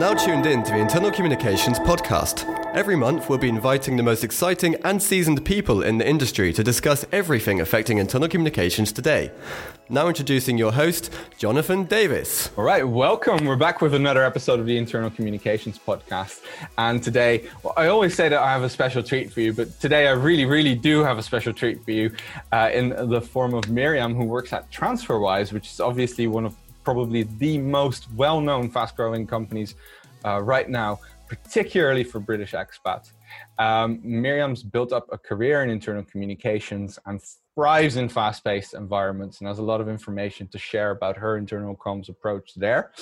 now 0.00 0.14
tuned 0.14 0.46
in 0.46 0.62
to 0.62 0.72
the 0.72 0.78
Internal 0.78 1.10
Communications 1.10 1.78
Podcast. 1.78 2.48
Every 2.74 2.96
month, 2.96 3.28
we'll 3.28 3.36
be 3.36 3.50
inviting 3.50 3.98
the 3.98 4.02
most 4.02 4.24
exciting 4.24 4.76
and 4.76 5.02
seasoned 5.02 5.44
people 5.44 5.82
in 5.82 5.98
the 5.98 6.08
industry 6.08 6.54
to 6.54 6.64
discuss 6.64 7.04
everything 7.12 7.60
affecting 7.60 7.98
internal 7.98 8.26
communications 8.26 8.92
today. 8.92 9.30
Now, 9.90 10.08
introducing 10.08 10.56
your 10.56 10.72
host, 10.72 11.12
Jonathan 11.36 11.84
Davis. 11.84 12.50
All 12.56 12.64
right, 12.64 12.88
welcome. 12.88 13.44
We're 13.44 13.56
back 13.56 13.82
with 13.82 13.92
another 13.92 14.24
episode 14.24 14.58
of 14.58 14.64
the 14.64 14.78
Internal 14.78 15.10
Communications 15.10 15.78
Podcast. 15.78 16.40
And 16.78 17.02
today, 17.02 17.50
well, 17.62 17.74
I 17.76 17.88
always 17.88 18.14
say 18.14 18.30
that 18.30 18.40
I 18.40 18.52
have 18.52 18.62
a 18.62 18.70
special 18.70 19.02
treat 19.02 19.30
for 19.30 19.42
you, 19.42 19.52
but 19.52 19.80
today 19.80 20.06
I 20.06 20.12
really, 20.12 20.46
really 20.46 20.74
do 20.74 21.04
have 21.04 21.18
a 21.18 21.22
special 21.22 21.52
treat 21.52 21.84
for 21.84 21.90
you 21.90 22.10
uh, 22.52 22.70
in 22.72 23.10
the 23.10 23.20
form 23.20 23.52
of 23.52 23.68
Miriam, 23.68 24.14
who 24.14 24.24
works 24.24 24.54
at 24.54 24.70
TransferWise, 24.70 25.52
which 25.52 25.68
is 25.68 25.78
obviously 25.78 26.26
one 26.26 26.46
of 26.46 26.56
probably 26.84 27.24
the 27.24 27.58
most 27.58 28.10
well 28.12 28.40
known, 28.40 28.70
fast 28.70 28.96
growing 28.96 29.26
companies 29.26 29.74
uh, 30.24 30.40
right 30.42 30.68
now, 30.68 30.98
particularly 31.28 32.04
for 32.04 32.20
British 32.20 32.52
expats. 32.52 33.12
Um, 33.58 34.00
Miriam's 34.02 34.62
built 34.62 34.92
up 34.92 35.06
a 35.12 35.18
career 35.18 35.62
in 35.62 35.70
internal 35.70 36.04
communications 36.04 36.98
and 37.06 37.20
thrives 37.54 37.96
in 37.96 38.08
fast 38.08 38.42
paced 38.44 38.74
environments 38.74 39.40
and 39.40 39.48
has 39.48 39.58
a 39.58 39.62
lot 39.62 39.80
of 39.80 39.88
information 39.88 40.48
to 40.48 40.58
share 40.58 40.90
about 40.90 41.16
her 41.16 41.36
internal 41.36 41.76
comms 41.76 42.08
approach 42.08 42.54
there. 42.56 42.92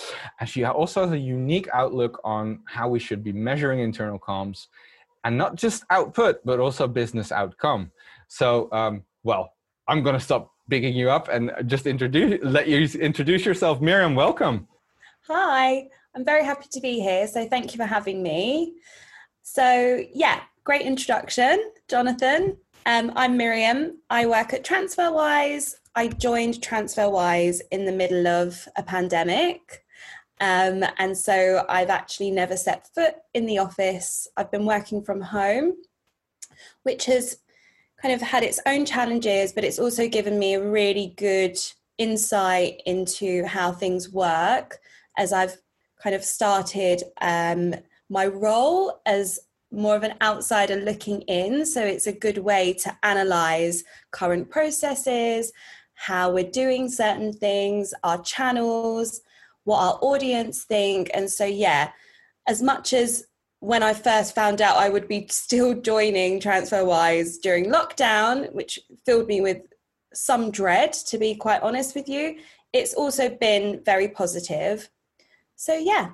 And 0.40 0.48
she 0.48 0.64
also 0.64 1.04
has 1.04 1.12
a 1.12 1.18
unique 1.18 1.68
outlook 1.72 2.20
on 2.24 2.60
how 2.66 2.88
we 2.88 2.98
should 2.98 3.22
be 3.22 3.32
measuring 3.32 3.80
internal 3.80 4.18
comms 4.18 4.66
and 5.24 5.36
not 5.36 5.56
just 5.56 5.84
output, 5.90 6.40
but 6.44 6.60
also 6.60 6.86
business 6.86 7.32
outcome. 7.32 7.90
So, 8.28 8.68
um, 8.72 9.04
well, 9.22 9.52
I'm 9.86 10.02
going 10.02 10.14
to 10.14 10.20
stop 10.20 10.50
bigging 10.68 10.94
you 10.94 11.10
up 11.10 11.28
and 11.28 11.50
just 11.66 11.86
introduce 11.86 12.38
let 12.42 12.68
you 12.68 12.86
introduce 13.00 13.44
yourself. 13.44 13.80
Miriam 13.80 14.14
welcome. 14.14 14.68
Hi 15.26 15.88
i'm 16.14 16.24
very 16.24 16.44
happy 16.44 16.66
to 16.70 16.80
be 16.80 17.00
here 17.00 17.26
so 17.26 17.46
thank 17.48 17.72
you 17.72 17.78
for 17.78 17.86
having 17.86 18.22
me. 18.22 18.74
So 19.42 20.02
yeah 20.12 20.40
great 20.64 20.82
introduction 20.82 21.72
jonathan. 21.88 22.56
Um, 22.86 23.12
i'm 23.16 23.36
miriam. 23.36 23.98
I 24.10 24.26
work 24.26 24.52
at 24.52 24.64
transferwise. 24.64 25.74
I 25.94 26.08
joined 26.08 26.54
transferwise 26.54 27.60
in 27.70 27.84
the 27.84 27.92
middle 27.92 28.26
of 28.26 28.68
a 28.76 28.82
pandemic. 28.82 29.84
Um, 30.40 30.84
and 30.98 31.16
so 31.16 31.64
i've 31.68 31.90
actually 31.90 32.30
never 32.30 32.56
set 32.56 32.88
foot 32.94 33.14
in 33.34 33.46
the 33.46 33.58
office. 33.58 34.28
I've 34.36 34.50
been 34.50 34.66
working 34.66 35.02
from 35.02 35.20
home 35.20 35.74
which 36.82 37.04
has 37.06 37.38
kind 38.00 38.14
of 38.14 38.20
had 38.20 38.42
its 38.42 38.60
own 38.66 38.84
challenges, 38.84 39.52
but 39.52 39.64
it's 39.64 39.78
also 39.78 40.08
given 40.08 40.38
me 40.38 40.54
a 40.54 40.62
really 40.62 41.14
good 41.16 41.58
insight 41.98 42.80
into 42.86 43.44
how 43.44 43.72
things 43.72 44.10
work 44.10 44.78
as 45.16 45.32
I've 45.32 45.56
kind 46.00 46.14
of 46.14 46.24
started 46.24 47.02
um, 47.20 47.74
my 48.08 48.26
role 48.26 49.00
as 49.04 49.40
more 49.70 49.96
of 49.96 50.02
an 50.02 50.14
outsider 50.22 50.76
looking 50.76 51.22
in. 51.22 51.66
So 51.66 51.84
it's 51.84 52.06
a 52.06 52.12
good 52.12 52.38
way 52.38 52.72
to 52.74 52.96
analyze 53.02 53.84
current 54.12 54.48
processes, 54.48 55.52
how 55.94 56.32
we're 56.32 56.50
doing 56.50 56.88
certain 56.88 57.32
things, 57.32 57.92
our 58.04 58.22
channels, 58.22 59.20
what 59.64 59.80
our 59.80 59.98
audience 60.00 60.64
think. 60.64 61.10
And 61.12 61.30
so, 61.30 61.44
yeah, 61.44 61.90
as 62.46 62.62
much 62.62 62.92
as 62.92 63.26
when 63.60 63.82
I 63.82 63.92
first 63.92 64.34
found 64.34 64.62
out 64.62 64.76
I 64.76 64.88
would 64.88 65.08
be 65.08 65.26
still 65.28 65.74
joining 65.74 66.40
TransferWise 66.40 67.40
during 67.42 67.66
lockdown, 67.66 68.52
which 68.52 68.78
filled 69.04 69.26
me 69.26 69.40
with 69.40 69.62
some 70.14 70.50
dread, 70.50 70.92
to 70.92 71.18
be 71.18 71.34
quite 71.34 71.62
honest 71.62 71.94
with 71.94 72.08
you, 72.08 72.38
it's 72.72 72.94
also 72.94 73.28
been 73.28 73.82
very 73.84 74.08
positive. 74.08 74.88
So, 75.56 75.74
yeah. 75.74 76.10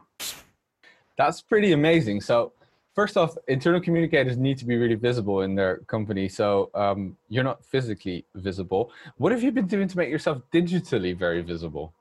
That's 1.19 1.43
pretty 1.43 1.73
amazing. 1.73 2.23
So, 2.23 2.53
first 2.95 3.17
off, 3.17 3.37
internal 3.47 3.81
communicators 3.81 4.37
need 4.37 4.59
to 4.59 4.65
be 4.65 4.77
really 4.77 4.95
visible 4.95 5.43
in 5.43 5.55
their 5.55 5.79
company. 5.87 6.29
So, 6.29 6.71
um, 6.75 7.17
you're 7.29 7.45
not 7.45 7.65
physically 7.65 8.25
visible. 8.35 8.91
What 9.19 9.33
have 9.33 9.43
you 9.43 9.53
been 9.53 9.67
doing 9.67 9.87
to 9.89 9.97
make 9.97 10.11
yourself 10.11 10.41
digitally 10.53 11.17
very 11.17 11.43
visible? 11.43 11.93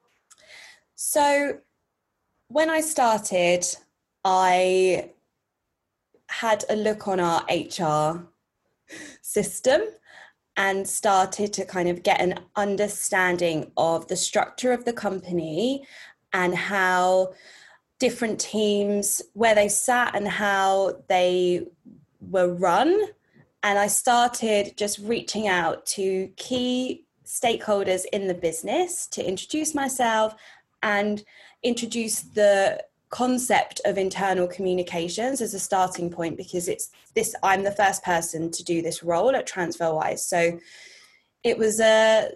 So, 0.95 1.57
when 2.47 2.69
I 2.69 2.81
started, 2.81 3.65
I 4.23 5.09
had 6.39 6.65
a 6.69 6.75
look 6.75 7.07
on 7.07 7.19
our 7.19 7.45
HR 7.47 8.27
system 9.21 9.81
and 10.57 10.87
started 10.87 11.53
to 11.53 11.65
kind 11.65 11.89
of 11.89 12.01
get 12.01 12.19
an 12.19 12.39
understanding 12.55 13.71
of 13.77 14.07
the 14.07 14.15
structure 14.15 14.71
of 14.71 14.83
the 14.83 14.93
company 14.93 15.85
and 16.31 16.55
how 16.55 17.33
different 17.99 18.39
teams 18.39 19.21
where 19.33 19.53
they 19.53 19.69
sat 19.69 20.15
and 20.15 20.27
how 20.27 20.95
they 21.07 21.65
were 22.19 22.53
run. 22.53 23.03
And 23.61 23.77
i 23.79 23.87
started 23.87 24.75
just 24.75 24.99
reaching 24.99 25.47
out 25.47 25.85
to 25.97 26.27
key 26.35 27.05
stakeholders 27.25 28.03
in 28.11 28.27
the 28.27 28.33
business 28.33 29.07
to 29.07 29.25
introduce 29.25 29.73
myself 29.73 30.35
and 30.81 31.23
introduce 31.63 32.21
the 32.21 32.83
concept 33.13 33.79
of 33.85 33.95
internal 33.99 34.47
communications 34.47 35.39
as 35.39 35.53
a 35.53 35.59
starting 35.59 36.09
point 36.09 36.35
because 36.35 36.67
it's 36.67 36.89
this 37.13 37.35
I'm 37.43 37.63
the 37.63 37.71
first 37.71 38.03
person 38.03 38.49
to 38.49 38.63
do 38.63 38.81
this 38.81 39.03
role 39.03 39.35
at 39.35 39.47
TransferWise. 39.47 40.17
So 40.17 40.59
it 41.43 41.55
was 41.59 41.79
a 41.79 42.31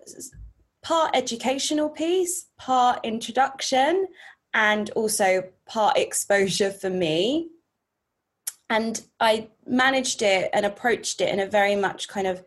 part 0.84 1.16
educational 1.16 1.90
piece, 1.90 2.46
part 2.60 3.00
introduction, 3.04 4.06
and 4.54 4.92
also 4.92 5.46
part 5.66 5.98
exposure 5.98 6.70
for 6.70 6.92
me. 6.92 7.50
And 8.70 9.02
I 9.20 9.48
managed 9.66 10.22
it 10.22 10.52
and 10.54 10.64
approached 10.64 11.22
it 11.22 11.30
in 11.30 11.40
a 11.40 11.48
very 11.48 11.76
much 11.76 12.08
kind 12.08 12.28
of 12.28 12.44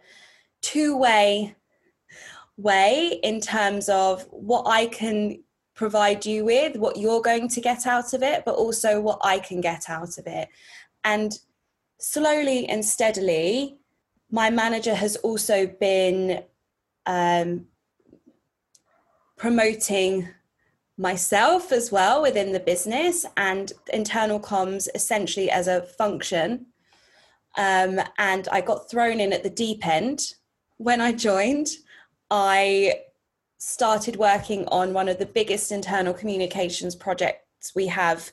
two 0.62 0.96
way 0.96 1.56
way 2.56 3.18
in 3.24 3.40
terms 3.40 3.88
of 3.88 4.22
what 4.30 4.68
I 4.68 4.86
can 4.86 5.42
provide 5.80 6.26
you 6.26 6.44
with, 6.44 6.76
what 6.76 6.98
you're 6.98 7.22
going 7.22 7.48
to 7.48 7.58
get 7.58 7.86
out 7.86 8.12
of 8.12 8.22
it, 8.22 8.44
but 8.44 8.54
also 8.54 9.00
what 9.00 9.18
I 9.24 9.38
can 9.38 9.62
get 9.62 9.88
out 9.88 10.18
of 10.18 10.26
it. 10.26 10.46
And 11.04 11.32
slowly 11.98 12.68
and 12.68 12.84
steadily, 12.84 13.78
my 14.30 14.50
manager 14.50 14.94
has 14.94 15.16
also 15.16 15.66
been 15.66 16.44
um, 17.06 17.66
promoting 19.38 20.28
myself 20.98 21.72
as 21.72 21.90
well 21.90 22.20
within 22.20 22.52
the 22.52 22.60
business 22.60 23.24
and 23.38 23.72
internal 23.90 24.38
comms 24.38 24.86
essentially 24.94 25.50
as 25.50 25.66
a 25.66 25.80
function. 25.80 26.66
Um, 27.56 28.00
and 28.18 28.46
I 28.52 28.60
got 28.60 28.90
thrown 28.90 29.18
in 29.18 29.32
at 29.32 29.44
the 29.44 29.56
deep 29.64 29.86
end 29.86 30.34
when 30.76 31.00
I 31.00 31.12
joined. 31.12 31.68
I 32.30 32.96
started 33.60 34.16
working 34.16 34.66
on 34.68 34.94
one 34.94 35.06
of 35.06 35.18
the 35.18 35.26
biggest 35.26 35.70
internal 35.70 36.14
communications 36.14 36.96
projects 36.96 37.74
we 37.74 37.86
have 37.86 38.32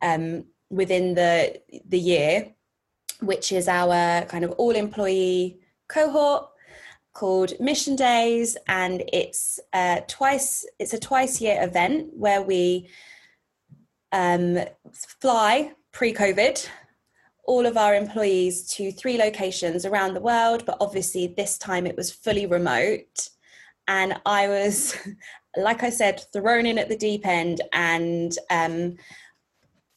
um, 0.00 0.44
within 0.70 1.14
the 1.14 1.60
the 1.86 1.98
year, 1.98 2.52
which 3.20 3.52
is 3.52 3.68
our 3.68 4.24
kind 4.24 4.44
of 4.44 4.50
all 4.52 4.74
employee 4.74 5.60
cohort 5.88 6.48
called 7.12 7.52
Mission 7.60 7.94
Days, 7.94 8.56
and 8.66 9.04
it's 9.12 9.60
uh, 9.74 10.00
twice 10.08 10.66
it's 10.78 10.94
a 10.94 10.98
twice 10.98 11.40
year 11.40 11.62
event 11.62 12.08
where 12.14 12.40
we 12.40 12.88
um, 14.10 14.58
fly 15.20 15.72
pre-COVID 15.92 16.66
all 17.44 17.66
of 17.66 17.76
our 17.76 17.94
employees 17.94 18.66
to 18.68 18.92
three 18.92 19.18
locations 19.18 19.84
around 19.84 20.14
the 20.14 20.20
world, 20.20 20.64
but 20.64 20.76
obviously 20.80 21.26
this 21.26 21.58
time 21.58 21.86
it 21.86 21.96
was 21.96 22.10
fully 22.10 22.46
remote 22.46 23.30
and 23.88 24.20
I 24.26 24.48
was, 24.48 24.96
like 25.56 25.82
I 25.82 25.90
said, 25.90 26.24
thrown 26.32 26.66
in 26.66 26.78
at 26.78 26.88
the 26.88 26.96
deep 26.96 27.26
end 27.26 27.60
and 27.72 28.36
um, 28.50 28.96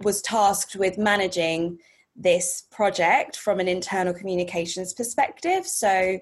was 0.01 0.21
tasked 0.21 0.75
with 0.75 0.97
managing 0.97 1.79
this 2.15 2.63
project 2.71 3.37
from 3.37 3.59
an 3.59 3.67
internal 3.67 4.13
communications 4.13 4.93
perspective. 4.93 5.67
So 5.67 6.19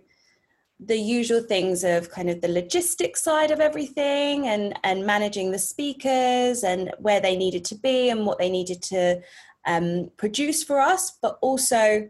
the 0.79 0.97
usual 0.97 1.41
things 1.41 1.83
of 1.83 2.09
kind 2.09 2.29
of 2.29 2.41
the 2.41 2.47
logistics 2.47 3.23
side 3.23 3.51
of 3.51 3.59
everything 3.59 4.47
and 4.47 4.77
and 4.83 5.05
managing 5.05 5.51
the 5.51 5.59
speakers 5.59 6.63
and 6.63 6.91
where 6.97 7.21
they 7.21 7.37
needed 7.37 7.63
to 7.65 7.75
be 7.75 8.09
and 8.09 8.25
what 8.25 8.39
they 8.39 8.49
needed 8.49 8.81
to 8.81 9.21
um, 9.65 10.11
produce 10.17 10.63
for 10.63 10.79
us, 10.79 11.17
but 11.21 11.37
also 11.41 12.09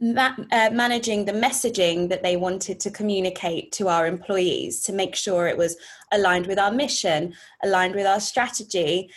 ma- 0.00 0.36
uh, 0.52 0.70
managing 0.72 1.24
the 1.24 1.32
messaging 1.32 2.08
that 2.08 2.22
they 2.22 2.36
wanted 2.36 2.80
to 2.80 2.90
communicate 2.90 3.72
to 3.72 3.88
our 3.88 4.06
employees 4.06 4.80
to 4.82 4.92
make 4.92 5.14
sure 5.14 5.46
it 5.46 5.56
was 5.56 5.76
aligned 6.12 6.46
with 6.46 6.58
our 6.58 6.72
mission, 6.72 7.34
aligned 7.62 7.94
with 7.94 8.06
our 8.06 8.20
strategy, 8.20 9.10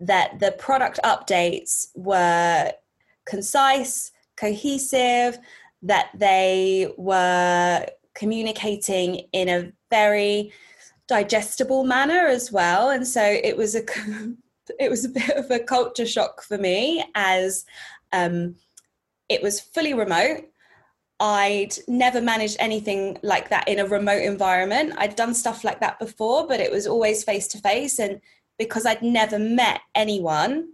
that 0.00 0.38
the 0.40 0.52
product 0.52 1.00
updates 1.04 1.88
were 1.94 2.72
concise, 3.26 4.12
cohesive, 4.36 5.38
that 5.82 6.10
they 6.14 6.92
were 6.96 7.86
communicating 8.14 9.26
in 9.32 9.48
a 9.48 9.72
very 9.90 10.52
digestible 11.08 11.84
manner 11.84 12.26
as 12.26 12.50
well. 12.50 12.90
And 12.90 13.06
so 13.06 13.22
it 13.22 13.56
was 13.56 13.74
a 13.74 13.82
it 14.80 14.90
was 14.90 15.04
a 15.04 15.10
bit 15.10 15.30
of 15.30 15.50
a 15.50 15.58
culture 15.58 16.06
shock 16.06 16.42
for 16.42 16.56
me 16.56 17.04
as 17.14 17.66
um, 18.12 18.54
it 19.28 19.42
was 19.42 19.60
fully 19.60 19.94
remote. 19.94 20.44
I'd 21.20 21.74
never 21.86 22.20
managed 22.20 22.56
anything 22.58 23.18
like 23.22 23.48
that 23.50 23.68
in 23.68 23.78
a 23.78 23.86
remote 23.86 24.22
environment. 24.22 24.94
I'd 24.98 25.16
done 25.16 25.34
stuff 25.34 25.64
like 25.64 25.80
that 25.80 25.98
before, 25.98 26.46
but 26.46 26.60
it 26.60 26.70
was 26.70 26.86
always 26.86 27.24
face 27.24 27.46
to 27.48 27.58
face. 27.58 27.98
And 27.98 28.20
because 28.58 28.84
I'd 28.84 29.02
never 29.02 29.38
met 29.38 29.80
anyone 29.94 30.68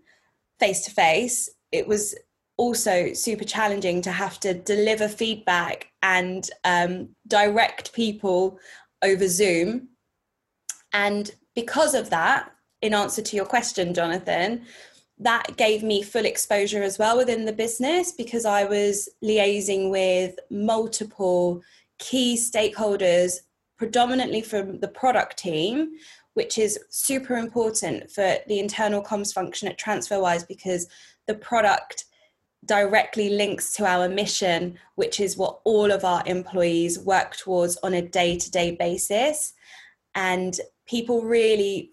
face 0.59 0.85
to 0.87 0.91
face, 0.91 1.49
it 1.73 1.87
was 1.87 2.15
also 2.57 3.13
super 3.13 3.45
challenging 3.45 4.03
to 4.03 4.11
have 4.11 4.41
to 4.41 4.55
deliver 4.55 5.09
feedback 5.09 5.89
and 6.03 6.51
um, 6.65 7.11
direct 7.27 7.93
people 7.93 8.59
over 9.03 9.29
Zoom. 9.29 9.89
And 10.93 11.31
because 11.55 11.95
of 11.95 12.11
that, 12.11 12.51
in 12.83 12.95
answer 12.95 13.23
to 13.23 13.37
your 13.37 13.45
question, 13.45 13.95
Jonathan, 13.95 14.65
that 15.21 15.57
gave 15.57 15.83
me 15.83 16.03
full 16.03 16.25
exposure 16.25 16.83
as 16.83 16.99
well 16.99 17.17
within 17.19 17.45
the 17.45 17.53
business 17.53 18.11
because 18.11 18.47
I 18.47 18.65
was 18.65 19.09
liaising 19.23 19.91
with 19.91 20.35
multiple 20.51 21.63
key 21.99 22.37
stakeholders, 22.37 23.41
predominantly 23.77 24.41
from 24.41 24.81
the 24.81 24.89
product 24.89 25.37
team, 25.37 25.93
which 26.35 26.57
is 26.57 26.79
super 26.89 27.37
important 27.37 28.11
for 28.11 28.37
the 28.47 28.59
internal 28.59 29.03
comms 29.03 29.33
function 29.33 29.69
at 29.69 29.79
TransferWise 29.79 30.49
because 30.49 30.89
the 31.27 31.35
product 31.35 32.07
directly 32.65 33.31
links 33.31 33.73
to 33.73 33.85
our 33.85 34.09
mission, 34.09 34.79
which 34.95 35.21
is 35.21 35.37
what 35.37 35.61
all 35.65 35.91
of 35.91 36.05
our 36.05 36.23
employees 36.25 36.99
work 36.99 37.37
towards 37.37 37.77
on 37.83 37.95
a 37.95 38.03
day 38.03 38.39
to 38.39 38.51
day 38.51 38.71
basis. 38.75 39.53
And 40.15 40.59
people 40.87 41.23
really 41.23 41.93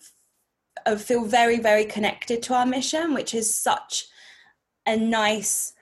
feel 0.95 1.25
very, 1.25 1.59
very 1.59 1.85
connected 1.85 2.41
to 2.43 2.53
our 2.53 2.65
mission, 2.65 3.13
which 3.13 3.33
is 3.33 3.53
such 3.53 4.07
a 4.85 4.95
nice 4.95 5.73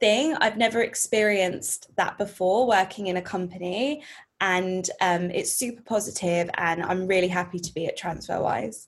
thing. 0.00 0.34
I've 0.40 0.56
never 0.56 0.82
experienced 0.82 1.94
that 1.96 2.18
before 2.18 2.66
working 2.66 3.08
in 3.08 3.16
a 3.16 3.22
company, 3.22 4.02
and 4.40 4.88
um, 5.00 5.30
it's 5.30 5.52
super 5.52 5.82
positive, 5.82 6.50
and 6.54 6.82
I'm 6.82 7.06
really 7.06 7.28
happy 7.28 7.58
to 7.58 7.74
be 7.74 7.86
at 7.86 7.98
TransferWise. 7.98 8.86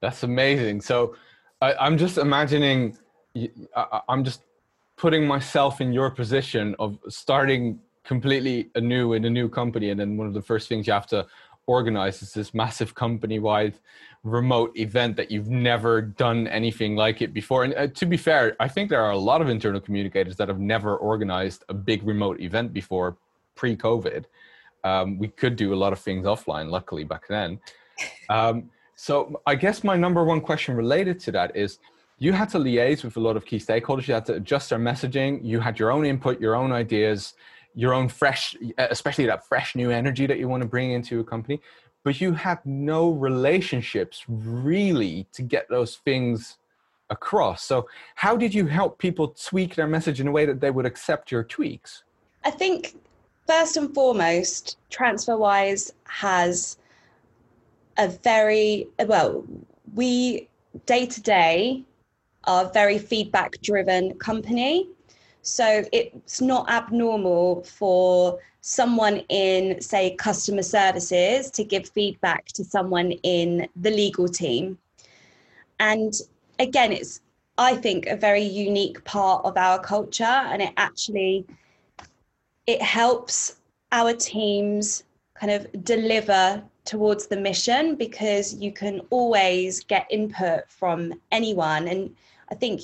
That's 0.00 0.22
amazing. 0.22 0.80
So 0.80 1.16
I, 1.60 1.86
am 1.86 1.98
just 1.98 2.18
imagining, 2.18 2.96
I, 3.76 4.00
I'm 4.08 4.24
just 4.24 4.42
putting 4.96 5.26
myself 5.26 5.80
in 5.80 5.92
your 5.92 6.10
position 6.10 6.74
of 6.78 6.98
starting 7.08 7.80
completely 8.04 8.70
anew 8.74 9.12
in 9.12 9.24
a 9.24 9.30
new 9.30 9.48
company, 9.48 9.90
and 9.90 10.00
then 10.00 10.16
one 10.16 10.26
of 10.26 10.34
the 10.34 10.42
first 10.42 10.68
things 10.68 10.86
you 10.86 10.92
have 10.92 11.06
to 11.08 11.26
organize 11.66 12.22
is 12.22 12.32
this 12.32 12.54
massive 12.54 12.94
company 12.94 13.38
wide 13.38 13.74
remote 14.28 14.72
event 14.76 15.16
that 15.16 15.30
you've 15.30 15.48
never 15.48 16.00
done 16.00 16.46
anything 16.48 16.96
like 16.96 17.22
it 17.22 17.32
before. 17.32 17.64
And 17.64 17.74
uh, 17.74 17.86
to 17.88 18.06
be 18.06 18.16
fair, 18.16 18.56
I 18.60 18.68
think 18.68 18.90
there 18.90 19.02
are 19.02 19.12
a 19.12 19.18
lot 19.18 19.40
of 19.40 19.48
internal 19.48 19.80
communicators 19.80 20.36
that 20.36 20.48
have 20.48 20.60
never 20.60 20.96
organized 20.96 21.64
a 21.68 21.74
big 21.74 22.02
remote 22.02 22.40
event 22.40 22.72
before 22.72 23.16
pre 23.54 23.76
COVID. 23.76 24.24
Um, 24.84 25.18
we 25.18 25.28
could 25.28 25.56
do 25.56 25.74
a 25.74 25.76
lot 25.76 25.92
of 25.92 25.98
things 25.98 26.24
offline, 26.24 26.70
luckily, 26.70 27.04
back 27.04 27.26
then. 27.28 27.60
Um, 28.30 28.70
so 28.94 29.40
I 29.46 29.54
guess 29.54 29.82
my 29.82 29.96
number 29.96 30.22
one 30.22 30.40
question 30.40 30.76
related 30.76 31.18
to 31.20 31.32
that 31.32 31.56
is 31.56 31.78
you 32.18 32.32
had 32.32 32.48
to 32.50 32.58
liaise 32.58 33.02
with 33.02 33.16
a 33.16 33.20
lot 33.20 33.36
of 33.36 33.44
key 33.44 33.56
stakeholders, 33.58 34.06
you 34.06 34.14
had 34.14 34.26
to 34.26 34.34
adjust 34.34 34.70
their 34.70 34.78
messaging, 34.78 35.40
you 35.42 35.58
had 35.58 35.78
your 35.78 35.90
own 35.90 36.04
input, 36.04 36.40
your 36.40 36.54
own 36.54 36.70
ideas 36.70 37.34
your 37.78 37.94
own 37.94 38.08
fresh, 38.08 38.56
especially 38.76 39.24
that 39.24 39.46
fresh 39.46 39.76
new 39.76 39.90
energy 39.90 40.26
that 40.26 40.36
you 40.36 40.48
want 40.48 40.60
to 40.60 40.68
bring 40.68 40.90
into 40.90 41.20
a 41.20 41.24
company, 41.24 41.60
but 42.08 42.22
you 42.22 42.32
have 42.32 42.64
no 42.64 43.10
relationships 43.10 44.24
really 44.28 45.26
to 45.30 45.42
get 45.42 45.68
those 45.68 45.96
things 45.96 46.56
across. 47.10 47.62
So, 47.62 47.86
how 48.14 48.34
did 48.34 48.54
you 48.54 48.64
help 48.64 48.96
people 48.96 49.28
tweak 49.28 49.74
their 49.74 49.86
message 49.86 50.18
in 50.18 50.26
a 50.26 50.30
way 50.30 50.46
that 50.46 50.58
they 50.58 50.70
would 50.70 50.86
accept 50.86 51.30
your 51.30 51.44
tweaks? 51.44 52.04
I 52.46 52.50
think 52.50 52.96
first 53.46 53.76
and 53.76 53.92
foremost, 53.92 54.78
TransferWise 54.90 55.92
has 56.04 56.78
a 57.98 58.08
very 58.08 58.88
well, 59.04 59.44
we 59.94 60.48
day 60.86 61.04
to 61.04 61.20
day 61.20 61.84
are 62.44 62.64
a 62.64 62.72
very 62.72 62.96
feedback 62.96 63.60
driven 63.60 64.14
company. 64.14 64.88
So 65.42 65.84
it's 65.92 66.40
not 66.40 66.70
abnormal 66.70 67.64
for 67.64 68.38
someone 68.68 69.16
in, 69.30 69.80
say, 69.80 70.14
customer 70.16 70.62
services 70.62 71.50
to 71.50 71.64
give 71.64 71.88
feedback 71.88 72.44
to 72.48 72.62
someone 72.62 73.12
in 73.22 73.66
the 73.76 73.90
legal 73.90 74.28
team. 74.28 74.76
And 75.80 76.12
again, 76.58 76.92
it's, 76.92 77.22
I 77.56 77.76
think, 77.76 78.04
a 78.04 78.14
very 78.14 78.42
unique 78.42 79.02
part 79.04 79.42
of 79.46 79.56
our 79.56 79.78
culture. 79.78 80.24
And 80.24 80.60
it 80.60 80.74
actually, 80.76 81.46
it 82.66 82.82
helps 82.82 83.56
our 83.90 84.12
teams 84.12 85.02
kind 85.32 85.50
of 85.50 85.66
deliver 85.82 86.62
towards 86.84 87.26
the 87.26 87.38
mission 87.38 87.94
because 87.94 88.52
you 88.54 88.70
can 88.70 89.00
always 89.08 89.82
get 89.82 90.06
input 90.10 90.68
from 90.68 91.14
anyone. 91.32 91.88
And 91.88 92.14
I 92.50 92.54
think 92.54 92.82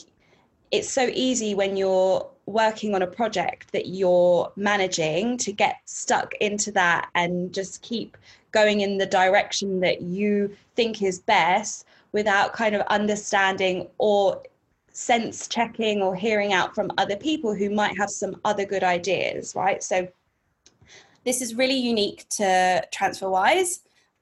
it's 0.71 0.89
so 0.89 1.11
easy 1.13 1.55
when 1.55 1.77
you're 1.77 2.27
working 2.47 2.95
on 2.95 3.03
a 3.03 3.07
project 3.07 3.73
that 3.73 3.87
you're 3.87 4.53
managing 4.57 5.37
to 5.39 5.53
get 5.53 5.77
stuck 5.85 6.35
into 6.35 6.71
that 6.73 7.09
and 7.15 7.53
just 7.53 7.83
keep 7.83 8.17
going 8.53 8.83
in 8.83 8.99
the 8.99 9.07
direction 9.07 9.81
that 9.81 10.03
you 10.03 10.55
think 10.77 11.03
is 11.03 11.19
best 11.19 11.87
without 12.13 12.53
kind 12.53 12.75
of 12.75 12.83
understanding 12.83 13.89
or 13.99 14.43
sense 14.93 15.49
checking 15.49 16.01
or 16.01 16.15
hearing 16.15 16.53
out 16.53 16.75
from 16.75 16.91
other 16.99 17.17
people 17.17 17.55
who 17.55 17.69
might 17.69 17.97
have 17.99 18.11
some 18.11 18.41
other 18.45 18.65
good 18.65 18.85
ideas, 18.85 19.55
right? 19.57 19.83
So 19.83 20.07
this 21.25 21.43
is 21.43 21.57
really 21.57 21.77
unique 21.77 22.27
to 22.31 22.87
TransferWise. 22.95 23.81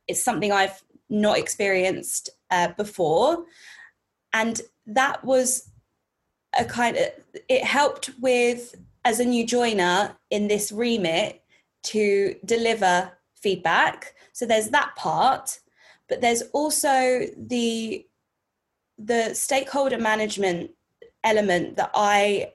It's 0.08 0.22
something 0.22 0.50
I've 0.50 0.82
not 1.10 1.38
experienced 1.38 2.30
uh, 2.50 2.68
before. 2.76 3.44
And 4.32 4.60
that 4.86 5.22
was 5.22 5.68
a 6.58 6.64
kind 6.64 6.96
of 6.96 7.06
it 7.48 7.64
helped 7.64 8.10
with 8.20 8.74
as 9.04 9.20
a 9.20 9.24
new 9.24 9.46
joiner 9.46 10.16
in 10.30 10.48
this 10.48 10.70
remit 10.70 11.42
to 11.82 12.36
deliver 12.44 13.10
feedback. 13.34 14.14
So 14.32 14.46
there's 14.46 14.68
that 14.70 14.94
part 14.96 15.58
but 16.12 16.20
there's 16.20 16.42
also 16.52 17.26
the 17.38 18.06
the 18.98 19.34
stakeholder 19.34 19.96
management 19.96 20.70
element 21.24 21.76
that 21.76 21.90
i 21.94 22.52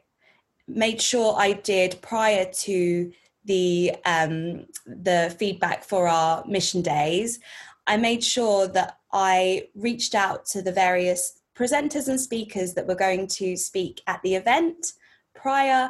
made 0.68 1.02
sure 1.02 1.34
i 1.40 1.54
did 1.54 2.00
prior 2.04 2.46
to 2.54 3.12
the 3.46 3.96
um, 4.06 4.68
the 4.86 5.34
feedback 5.40 5.86
for 5.86 6.08
our 6.10 6.46
mission 6.46 6.82
days. 6.82 7.40
I 7.88 7.96
made 7.98 8.24
sure 8.24 8.68
that 8.68 9.00
i 9.12 9.70
reached 9.74 10.14
out 10.14 10.46
to 10.48 10.62
the 10.62 10.72
various 10.72 11.40
presenters 11.58 12.08
and 12.08 12.20
speakers 12.20 12.74
that 12.74 12.88
were 12.88 12.96
going 12.96 13.28
to 13.28 13.58
speak 13.58 14.02
at 14.08 14.22
the 14.22 14.36
event 14.36 14.94
prior 15.34 15.90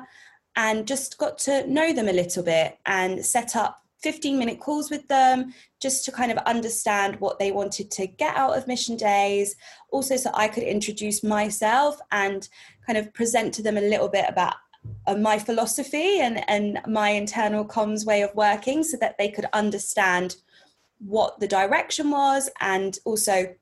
and 0.56 0.88
just 0.88 1.18
got 1.18 1.38
to 1.38 1.68
know 1.68 1.94
them 1.94 2.08
a 2.08 2.14
little 2.14 2.44
bit 2.44 2.78
and 2.86 3.26
set 3.26 3.56
up 3.56 3.84
15 4.02 4.38
minute 4.38 4.60
calls 4.60 4.90
with 4.90 5.08
them 5.08 5.54
just 5.82 6.06
to 6.06 6.12
kind 6.12 6.32
of 6.32 6.38
understand 6.40 7.20
what 7.20 7.40
they 7.40 7.52
wanted 7.52 7.90
to 7.92 8.08
get 8.08 8.36
out 8.36 8.56
of 8.56 8.68
mission 8.68 8.96
days. 8.96 9.56
Also 9.92 10.16
so 10.16 10.30
i 10.34 10.48
could 10.48 10.64
introduce 10.64 11.24
myself 11.24 12.00
and 12.12 12.48
kind 12.86 12.98
of 12.98 13.14
present 13.14 13.54
to 13.54 13.64
them 13.64 13.78
a 13.78 13.82
little 13.82 14.08
bit 14.08 14.26
about 14.28 14.56
uh, 15.08 15.16
my 15.16 15.38
philosophy 15.38 16.20
and, 16.20 16.48
and 16.50 16.80
my 16.88 17.10
internal 17.10 17.66
comms 17.66 18.06
way 18.06 18.22
of 18.22 18.34
working 18.36 18.84
so 18.84 18.98
that 18.98 19.18
they 19.18 19.30
could 19.30 19.46
understand 19.54 20.38
what 21.00 21.40
the 21.40 21.48
direction 21.48 22.10
was 22.10 22.50
and 22.62 23.00
also 23.06 23.54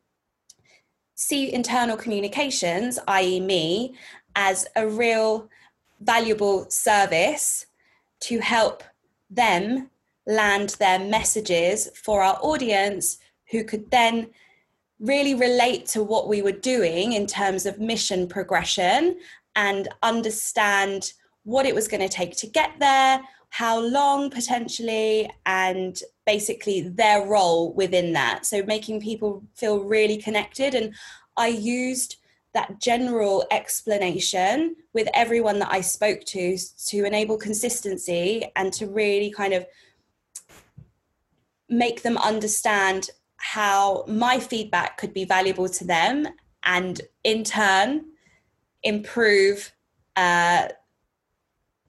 see 1.15 1.51
internal 1.51 1.97
communications, 1.97 2.99
i.e., 3.07 3.39
me, 3.39 3.95
as 4.35 4.67
a 4.75 4.87
real 4.87 5.49
valuable 6.01 6.69
service 6.69 7.65
to 8.19 8.39
help 8.39 8.83
them 9.29 9.89
land 10.27 10.69
their 10.79 10.99
messages 10.99 11.89
for 11.95 12.21
our 12.21 12.37
audience 12.41 13.17
who 13.51 13.63
could 13.63 13.89
then 13.91 14.27
really 14.99 15.35
relate 15.35 15.85
to 15.85 16.03
what 16.03 16.27
we 16.27 16.41
were 16.41 16.51
doing 16.51 17.13
in 17.13 17.27
terms 17.27 17.65
of 17.65 17.79
mission 17.79 18.27
progression 18.27 19.17
and 19.55 19.87
understand 20.03 21.13
what 21.43 21.65
it 21.65 21.75
was 21.75 21.87
going 21.87 22.01
to 22.01 22.09
take 22.09 22.35
to 22.35 22.47
get 22.47 22.71
there, 22.79 23.21
how 23.57 23.79
long 23.79 24.29
potentially, 24.29 25.31
and 25.45 26.01
basically 26.25 26.81
their 26.81 27.25
role 27.25 27.73
within 27.73 28.11
that. 28.11 28.45
So 28.45 28.61
making 28.63 28.99
people 28.99 29.45
feel 29.55 29.79
really 29.79 30.17
connected. 30.17 30.75
And 30.75 30.93
I 31.37 31.47
used 31.47 32.17
that 32.53 32.81
general 32.81 33.47
explanation 33.51 34.75
with 34.93 35.07
everyone 35.13 35.59
that 35.59 35.71
I 35.71 35.79
spoke 35.79 36.25
to 36.25 36.57
to 36.87 37.05
enable 37.05 37.37
consistency 37.37 38.43
and 38.57 38.73
to 38.73 38.87
really 38.87 39.31
kind 39.31 39.53
of 39.53 39.65
make 41.69 42.01
them 42.01 42.17
understand 42.17 43.09
how 43.37 44.03
my 44.05 44.37
feedback 44.37 44.97
could 44.97 45.13
be 45.13 45.23
valuable 45.23 45.69
to 45.69 45.85
them 45.85 46.27
and 46.65 46.99
in 47.23 47.45
turn 47.45 48.03
improve 48.83 49.71
uh, 50.17 50.67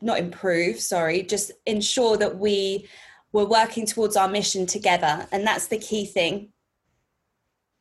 not 0.00 0.18
improve 0.18 0.78
sorry 0.80 1.22
just 1.22 1.52
ensure 1.66 2.16
that 2.16 2.38
we 2.38 2.86
we're 3.32 3.44
working 3.44 3.86
towards 3.86 4.16
our 4.16 4.28
mission 4.28 4.66
together 4.66 5.26
and 5.32 5.46
that's 5.46 5.66
the 5.66 5.78
key 5.78 6.06
thing. 6.06 6.48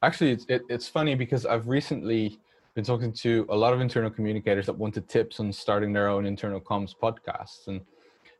Actually 0.01 0.31
it's, 0.31 0.45
it, 0.50 0.62
it's 0.69 0.88
funny 0.88 1.15
because 1.15 1.45
i've 1.45 1.67
recently 1.67 2.39
been 2.75 2.84
talking 2.84 3.12
to 3.12 3.45
a 3.50 3.55
lot 3.55 3.74
of 3.74 3.79
internal 3.79 4.10
communicators 4.10 4.65
that 4.65 4.74
wanted 4.74 5.07
tips 5.07 5.39
on 5.39 5.51
starting 5.51 5.93
their 5.93 6.10
own 6.10 6.25
internal 6.25 6.60
comms 6.60 6.93
podcasts 6.95 7.67
and 7.67 7.81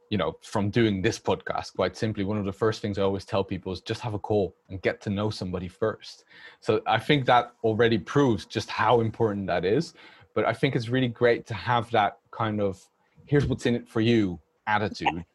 you 0.10 0.18
know 0.18 0.38
from 0.42 0.70
doing 0.70 1.02
this 1.02 1.18
podcast 1.18 1.76
quite 1.76 1.98
simply 1.98 2.24
one 2.24 2.38
of 2.38 2.46
the 2.46 2.54
first 2.54 2.82
things 2.82 3.00
i 3.00 3.02
always 3.02 3.26
tell 3.26 3.44
people 3.44 3.72
is 3.72 3.82
just 3.82 4.02
have 4.02 4.14
a 4.14 4.20
call 4.20 4.56
and 4.70 4.82
get 4.82 5.02
to 5.02 5.10
know 5.10 5.30
somebody 5.30 5.68
first. 5.68 6.26
So 6.60 6.82
i 6.86 7.00
think 7.00 7.26
that 7.26 7.54
already 7.64 7.98
proves 7.98 8.46
just 8.46 8.70
how 8.70 9.02
important 9.02 9.48
that 9.48 9.66
is 9.66 9.94
but 10.34 10.46
i 10.46 10.54
think 10.54 10.76
it's 10.76 10.90
really 10.90 11.08
great 11.08 11.48
to 11.48 11.54
have 11.54 11.90
that 11.92 12.20
kind 12.32 12.62
of 12.62 12.86
here's 13.26 13.46
what's 13.46 13.66
in 13.66 13.76
it 13.76 13.88
for 13.88 14.02
you 14.02 14.40
attitude 14.68 15.26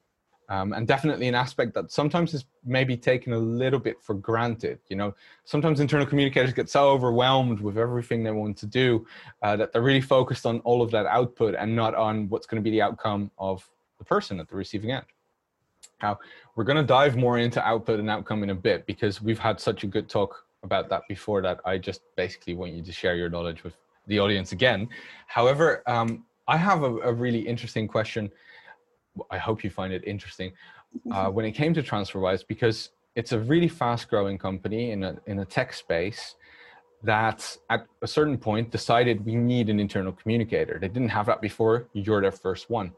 um, 0.48 0.72
and 0.72 0.88
definitely 0.88 1.28
an 1.28 1.34
aspect 1.34 1.72
that 1.74 1.92
sometimes 1.92 2.34
is 2.34 2.44
maybe 2.64 2.96
taken 2.96 3.32
a 3.32 3.38
little 3.38 3.78
bit 3.78 4.00
for 4.02 4.14
granted 4.14 4.78
you 4.88 4.96
know 4.96 5.14
sometimes 5.44 5.80
internal 5.80 6.06
communicators 6.06 6.52
get 6.52 6.68
so 6.68 6.88
overwhelmed 6.88 7.60
with 7.60 7.78
everything 7.78 8.22
they 8.22 8.30
want 8.30 8.56
to 8.56 8.66
do 8.66 9.06
uh, 9.42 9.56
that 9.56 9.72
they're 9.72 9.82
really 9.82 10.00
focused 10.00 10.46
on 10.46 10.58
all 10.60 10.82
of 10.82 10.90
that 10.90 11.06
output 11.06 11.54
and 11.54 11.74
not 11.74 11.94
on 11.94 12.28
what's 12.28 12.46
going 12.46 12.62
to 12.62 12.64
be 12.64 12.70
the 12.70 12.82
outcome 12.82 13.30
of 13.38 13.68
the 14.00 14.04
person 14.04 14.40
at 14.40 14.48
the 14.48 14.56
receiving 14.56 14.90
end. 14.90 15.04
Now, 16.02 16.18
we're 16.56 16.64
going 16.64 16.78
to 16.78 16.82
dive 16.82 17.16
more 17.16 17.38
into 17.38 17.64
output 17.64 18.00
and 18.00 18.10
outcome 18.10 18.42
in 18.42 18.50
a 18.50 18.54
bit 18.54 18.86
because 18.86 19.22
we've 19.22 19.38
had 19.38 19.60
such 19.60 19.84
a 19.84 19.86
good 19.86 20.08
talk 20.08 20.44
about 20.62 20.88
that 20.88 21.02
before 21.08 21.40
that 21.42 21.60
I 21.64 21.78
just 21.78 22.00
basically 22.16 22.54
want 22.54 22.72
you 22.72 22.82
to 22.82 22.92
share 22.92 23.14
your 23.14 23.28
knowledge 23.28 23.62
with 23.62 23.74
the 24.06 24.18
audience 24.18 24.52
again. 24.52 24.88
However, 25.26 25.82
um, 25.86 26.24
I 26.50 26.56
have 26.56 26.82
a, 26.82 26.92
a, 27.10 27.12
really 27.12 27.40
interesting 27.52 27.86
question. 27.86 28.30
I 29.30 29.38
hope 29.38 29.64
you 29.64 29.70
find 29.70 29.92
it 29.92 30.02
interesting 30.04 30.52
uh, 31.12 31.28
when 31.30 31.44
it 31.44 31.52
came 31.52 31.72
to 31.74 31.82
TransferWise 31.82 32.42
because 32.46 32.90
it's 33.14 33.32
a 33.32 33.40
really 33.52 33.68
fast 33.68 34.08
growing 34.10 34.36
company 34.36 34.90
in 34.90 35.04
a, 35.04 35.16
in 35.26 35.38
a 35.38 35.44
tech 35.44 35.72
space 35.72 36.34
that 37.02 37.56
at 37.70 37.86
a 38.02 38.06
certain 38.06 38.36
point 38.36 38.70
decided 38.70 39.24
we 39.24 39.34
need 39.34 39.70
an 39.70 39.80
internal 39.80 40.12
communicator. 40.12 40.78
They 40.78 40.88
didn't 40.88 41.08
have 41.08 41.26
that 41.26 41.40
before. 41.40 41.88
You're 41.94 42.20
their 42.20 42.32
first 42.46 42.68
one 42.68 42.92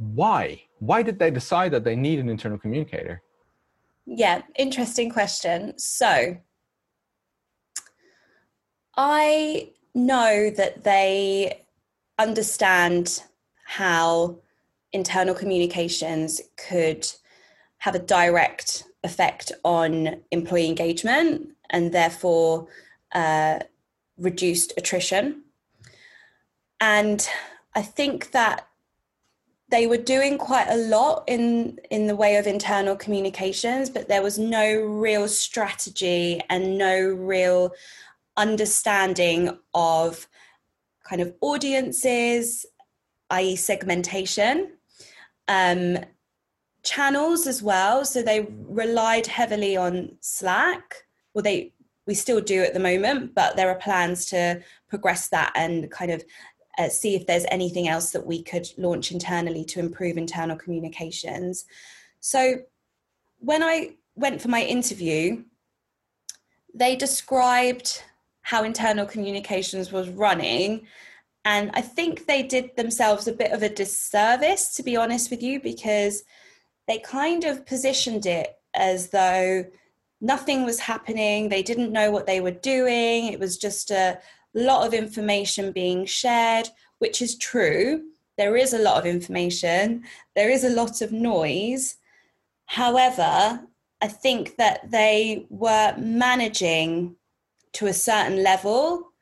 why? 0.00 0.62
Why 0.78 1.02
did 1.02 1.18
they 1.18 1.30
decide 1.30 1.72
that 1.72 1.84
they 1.84 1.94
need 1.94 2.18
an 2.18 2.28
internal 2.28 2.58
communicator? 2.58 3.22
Yeah, 4.06 4.42
interesting 4.56 5.10
question. 5.10 5.78
So, 5.78 6.38
I 8.96 9.72
know 9.94 10.50
that 10.50 10.82
they 10.84 11.59
understand 12.20 13.22
how 13.64 14.36
internal 14.92 15.34
communications 15.34 16.40
could 16.68 17.06
have 17.78 17.94
a 17.94 17.98
direct 17.98 18.84
effect 19.04 19.52
on 19.64 20.20
employee 20.30 20.68
engagement 20.68 21.48
and 21.70 21.92
therefore 21.92 22.68
uh, 23.12 23.58
reduced 24.18 24.74
attrition. 24.76 25.42
And 26.80 27.26
I 27.74 27.82
think 27.82 28.32
that 28.32 28.66
they 29.70 29.86
were 29.86 29.96
doing 29.96 30.36
quite 30.36 30.68
a 30.68 30.76
lot 30.76 31.24
in 31.28 31.78
in 31.90 32.06
the 32.08 32.16
way 32.16 32.36
of 32.36 32.46
internal 32.46 32.96
communications 32.96 33.88
but 33.88 34.08
there 34.08 34.22
was 34.22 34.36
no 34.36 34.80
real 34.80 35.28
strategy 35.28 36.40
and 36.50 36.76
no 36.76 36.98
real 37.00 37.72
understanding 38.36 39.56
of 39.72 40.26
kind 41.10 41.20
of 41.20 41.34
audiences 41.40 42.64
i.e 43.30 43.56
segmentation 43.56 44.72
um, 45.48 45.98
channels 46.82 47.46
as 47.46 47.62
well. 47.62 48.04
So 48.04 48.22
they 48.22 48.46
relied 48.50 49.26
heavily 49.26 49.76
on 49.76 50.16
slack. 50.20 50.94
Well 51.34 51.42
they 51.42 51.72
we 52.06 52.14
still 52.14 52.40
do 52.40 52.62
at 52.62 52.72
the 52.72 52.80
moment 52.80 53.34
but 53.34 53.56
there 53.56 53.68
are 53.68 53.74
plans 53.76 54.26
to 54.26 54.62
progress 54.88 55.28
that 55.28 55.52
and 55.54 55.90
kind 55.90 56.10
of 56.10 56.24
uh, 56.78 56.88
see 56.88 57.14
if 57.14 57.26
there's 57.26 57.44
anything 57.50 57.88
else 57.88 58.10
that 58.10 58.26
we 58.26 58.42
could 58.42 58.66
launch 58.78 59.12
internally 59.12 59.64
to 59.64 59.80
improve 59.80 60.16
internal 60.16 60.56
communications. 60.56 61.66
So 62.20 62.60
when 63.38 63.62
I 63.62 63.96
went 64.14 64.40
for 64.40 64.48
my 64.48 64.62
interview, 64.62 65.44
they 66.74 66.96
described 66.96 68.02
how 68.50 68.64
internal 68.64 69.06
communications 69.06 69.92
was 69.92 70.08
running. 70.08 70.84
And 71.44 71.70
I 71.72 71.82
think 71.82 72.26
they 72.26 72.42
did 72.42 72.74
themselves 72.74 73.28
a 73.28 73.32
bit 73.32 73.52
of 73.52 73.62
a 73.62 73.68
disservice, 73.68 74.74
to 74.74 74.82
be 74.82 74.96
honest 74.96 75.30
with 75.30 75.40
you, 75.40 75.60
because 75.60 76.24
they 76.88 76.98
kind 76.98 77.44
of 77.44 77.64
positioned 77.64 78.26
it 78.26 78.56
as 78.74 79.10
though 79.10 79.66
nothing 80.20 80.64
was 80.64 80.80
happening. 80.80 81.48
They 81.48 81.62
didn't 81.62 81.92
know 81.92 82.10
what 82.10 82.26
they 82.26 82.40
were 82.40 82.50
doing. 82.50 83.26
It 83.26 83.38
was 83.38 83.56
just 83.56 83.92
a, 83.92 84.18
lot 84.52 84.84
of 84.84 84.92
information 84.92 85.70
being 85.70 86.04
shared, 86.04 86.68
which 86.98 87.22
is 87.22 87.38
true. 87.38 88.02
There 88.36 88.56
is 88.56 88.72
a 88.72 88.82
lot 88.82 88.98
of 88.98 89.06
information, 89.06 90.02
there 90.34 90.50
is 90.50 90.64
a 90.64 90.70
lot 90.70 91.02
of 91.02 91.12
noise. 91.12 91.98
However, 92.66 93.60
I 94.00 94.08
think 94.08 94.56
that 94.56 94.90
they 94.90 95.46
were 95.50 95.94
managing 95.96 97.14
to 97.74 97.86
a 97.86 97.92
certain 97.92 98.42
level. 98.42 99.12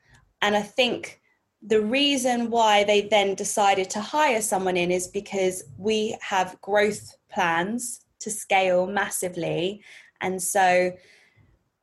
And 0.41 0.55
I 0.55 0.61
think 0.61 1.21
the 1.61 1.81
reason 1.81 2.49
why 2.49 2.83
they 2.83 3.01
then 3.01 3.35
decided 3.35 3.89
to 3.91 4.01
hire 4.01 4.41
someone 4.41 4.77
in 4.77 4.91
is 4.91 5.07
because 5.07 5.63
we 5.77 6.17
have 6.21 6.59
growth 6.61 7.15
plans 7.29 8.05
to 8.19 8.31
scale 8.31 8.87
massively. 8.87 9.83
And 10.21 10.41
so, 10.41 10.91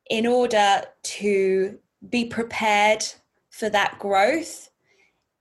in 0.08 0.26
order 0.26 0.82
to 1.02 1.78
be 2.08 2.26
prepared 2.26 3.04
for 3.50 3.68
that 3.70 3.98
growth, 3.98 4.70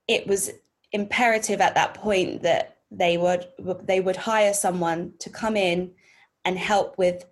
it 0.08 0.25
was 0.27 0.51
imperative 0.91 1.62
at 1.62 1.75
that 1.75 1.94
point 1.94 2.41
that 2.44 2.77
they 2.91 3.17
would 3.17 3.48
they 3.84 4.00
would 4.00 4.15
hire 4.15 4.53
someone 4.53 5.13
to 5.20 5.29
come 5.29 5.58
in 5.58 5.91
and 6.46 6.58
help 6.58 6.98
with 6.98 7.25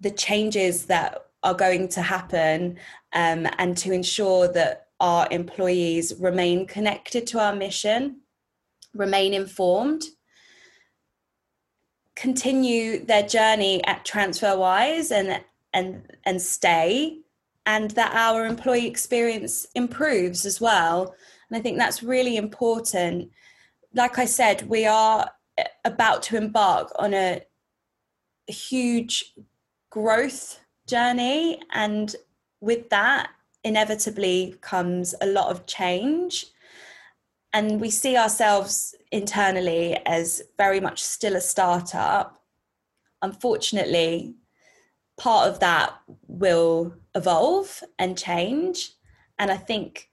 the 0.00 0.10
changes 0.10 0.86
that 0.86 1.26
are 1.42 1.54
going 1.54 1.88
to 1.88 2.02
happen 2.02 2.78
um, 3.12 3.46
and 3.58 3.76
to 3.76 3.92
ensure 3.92 4.48
that 4.48 4.88
our 5.00 5.26
employees 5.30 6.14
remain 6.20 6.66
connected 6.66 7.26
to 7.26 7.38
our 7.38 7.54
mission 7.54 8.20
remain 8.94 9.32
informed 9.34 10.04
continue 12.14 13.04
their 13.04 13.26
journey 13.26 13.82
at 13.86 14.04
transferwise 14.04 15.10
and 15.10 15.42
and 15.72 16.02
and 16.24 16.40
stay 16.40 17.18
and 17.66 17.92
that 17.92 18.14
our 18.14 18.46
employee 18.46 18.86
experience 18.86 19.66
improves 19.74 20.44
as 20.44 20.60
well. 20.60 21.14
And 21.48 21.56
I 21.56 21.60
think 21.60 21.78
that's 21.78 22.02
really 22.02 22.36
important. 22.36 23.30
Like 23.94 24.18
I 24.18 24.24
said, 24.24 24.68
we 24.68 24.84
are 24.86 25.30
about 25.84 26.22
to 26.24 26.36
embark 26.36 26.90
on 26.96 27.14
a, 27.14 27.42
a 28.48 28.52
huge 28.52 29.34
growth 29.90 30.58
journey, 30.86 31.60
and 31.72 32.14
with 32.60 32.90
that, 32.90 33.30
inevitably 33.64 34.56
comes 34.60 35.14
a 35.20 35.26
lot 35.26 35.50
of 35.50 35.66
change. 35.66 36.46
And 37.52 37.80
we 37.80 37.90
see 37.90 38.16
ourselves 38.16 38.94
internally 39.10 39.98
as 40.06 40.42
very 40.56 40.80
much 40.80 41.02
still 41.02 41.36
a 41.36 41.40
startup. 41.40 42.42
Unfortunately, 43.20 44.34
part 45.18 45.48
of 45.48 45.60
that 45.60 45.94
will 46.26 46.94
evolve 47.14 47.84
and 47.98 48.18
change. 48.18 48.92
And 49.38 49.50
I 49.50 49.56
think 49.56 50.08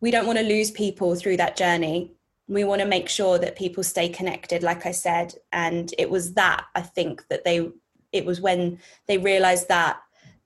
we 0.00 0.10
don't 0.10 0.26
want 0.26 0.38
to 0.38 0.44
lose 0.44 0.70
people 0.70 1.14
through 1.14 1.36
that 1.38 1.56
journey. 1.56 2.12
We 2.46 2.64
want 2.64 2.80
to 2.80 2.86
make 2.86 3.08
sure 3.08 3.38
that 3.38 3.56
people 3.56 3.82
stay 3.82 4.08
connected, 4.08 4.62
like 4.62 4.86
I 4.86 4.92
said. 4.92 5.34
And 5.52 5.92
it 5.98 6.08
was 6.08 6.34
that 6.34 6.64
I 6.74 6.82
think 6.82 7.26
that 7.28 7.44
they, 7.44 7.70
it 8.12 8.24
was 8.24 8.40
when 8.40 8.78
they 9.08 9.18
realized 9.18 9.68
that, 9.68 10.00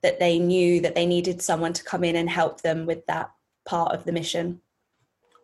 that 0.09 0.19
they 0.19 0.39
knew 0.39 0.81
that 0.81 0.95
they 0.95 1.05
needed 1.05 1.43
someone 1.43 1.75
to 1.75 1.85
come 1.85 2.03
in 2.03 2.17
and 2.17 2.31
help 2.31 2.63
them 2.63 2.87
with 2.87 3.05
that 3.07 3.31
part 3.67 3.93
of 3.93 4.05
the 4.05 4.13
mission. 4.13 4.59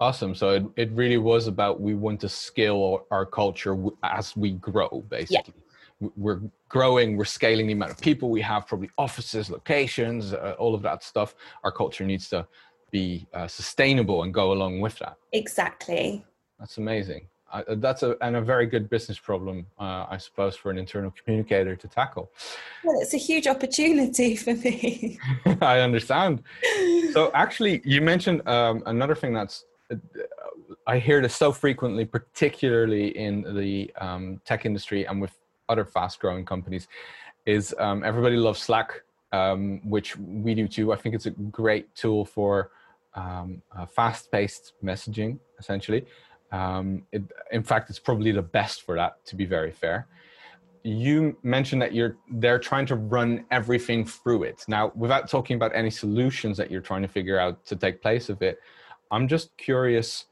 Awesome. 0.01 0.35
So 0.35 0.51
it, 0.51 0.65
it 0.77 0.91
really 0.93 1.19
was 1.19 1.49
about 1.49 1.83
we 1.83 1.95
want 1.95 2.19
to 2.23 2.31
scale 2.31 3.05
our, 3.11 3.19
our 3.19 3.27
culture 3.27 3.77
as 4.03 4.35
we 4.35 4.53
grow, 4.53 5.05
basically. 5.11 5.53
Yeah 5.55 5.61
we're 6.17 6.41
growing 6.69 7.17
we're 7.17 7.25
scaling 7.25 7.69
the 7.69 7.73
amount 7.73 7.91
of 7.91 8.01
people 8.01 8.29
we 8.29 8.41
have 8.41 8.67
probably 8.67 8.91
offices 8.99 9.49
locations 9.49 10.35
uh, 10.35 10.55
all 10.59 10.75
of 10.75 10.83
that 10.83 11.05
stuff 11.05 11.37
our 11.63 11.71
culture 11.71 12.05
needs 12.05 12.29
to 12.29 12.45
be 12.91 13.25
uh, 13.33 13.47
sustainable 13.47 14.25
and 14.25 14.35
go 14.35 14.53
along 14.53 14.81
with 14.81 14.99
that 14.99 15.17
exactly 15.33 16.25
that's 16.59 16.77
amazing 16.79 17.29
I, 17.55 17.63
that's 17.77 18.03
a 18.03 18.17
and 18.21 18.35
a 18.35 18.41
very 18.41 18.67
good 18.67 18.91
business 18.91 19.19
problem, 19.19 19.67
uh, 19.79 20.07
I 20.11 20.19
suppose, 20.19 20.57
for 20.57 20.71
an 20.71 20.79
internal 20.79 21.13
communicator 21.13 21.77
to 21.77 21.89
tackle. 21.89 22.33
Well, 22.83 23.01
it's 23.01 23.15
a 23.15 23.19
huge 23.19 23.47
opportunity 23.47 24.35
for 24.45 24.55
me. 24.55 25.19
I 25.61 25.81
understand. 25.81 26.43
So, 27.13 27.31
actually, 27.33 27.81
you 27.85 28.01
mentioned 28.01 28.47
um, 28.49 28.83
another 28.87 29.15
thing 29.15 29.33
that's 29.33 29.65
uh, 29.91 29.97
I 30.87 30.99
hear 30.99 31.23
this 31.23 31.35
so 31.35 31.53
frequently, 31.53 32.05
particularly 32.05 33.17
in 33.17 33.43
the 33.55 33.91
um, 34.01 34.41
tech 34.45 34.67
industry 34.67 35.07
and 35.07 35.21
with 35.21 35.33
other 35.69 35.85
fast-growing 35.85 36.45
companies, 36.45 36.89
is 37.47 37.75
um, 37.79 38.03
everybody 38.05 38.37
loves 38.37 38.61
Slack, 38.61 39.03
um, 39.33 39.81
which 39.89 40.17
we 40.19 40.55
do 40.55 40.67
too. 40.67 40.93
I 40.93 40.97
think 40.97 41.15
it's 41.15 41.27
a 41.27 41.31
great 41.31 41.95
tool 41.95 42.25
for 42.25 42.71
um, 43.15 43.63
uh, 43.77 43.87
fast-paced 43.87 44.75
messaging, 44.83 45.39
essentially. 45.59 46.05
Um, 46.55 47.03
it, 47.11 47.23
in 47.51 47.65
fact, 47.71 47.91
it's 47.91 47.99
probably 47.99 48.33
the 48.33 48.49
best 48.59 48.83
for 48.83 48.95
that. 49.01 49.13
To 49.27 49.35
be 49.35 49.47
very 49.57 49.73
fair, 49.73 50.07
you 50.85 51.37
mentioned 51.43 51.83
that 51.83 51.93
you're 51.95 52.17
they're 52.43 52.65
trying 52.71 52.87
to 52.87 52.97
run 53.17 53.45
everything 53.51 54.05
through 54.05 54.45
it. 54.45 54.65
Now, 54.69 54.93
without 54.95 55.29
talking 55.29 55.57
about 55.57 55.73
any 55.75 55.91
solutions 55.91 56.57
that 56.59 56.71
you're 56.71 56.87
trying 56.91 57.03
to 57.03 57.09
figure 57.09 57.39
out 57.45 57.67
to 57.67 57.75
take 57.75 58.01
place 58.01 58.29
of 58.29 58.41
it, 58.43 58.61
I'm 59.11 59.27
just 59.27 59.57
curious 59.57 60.27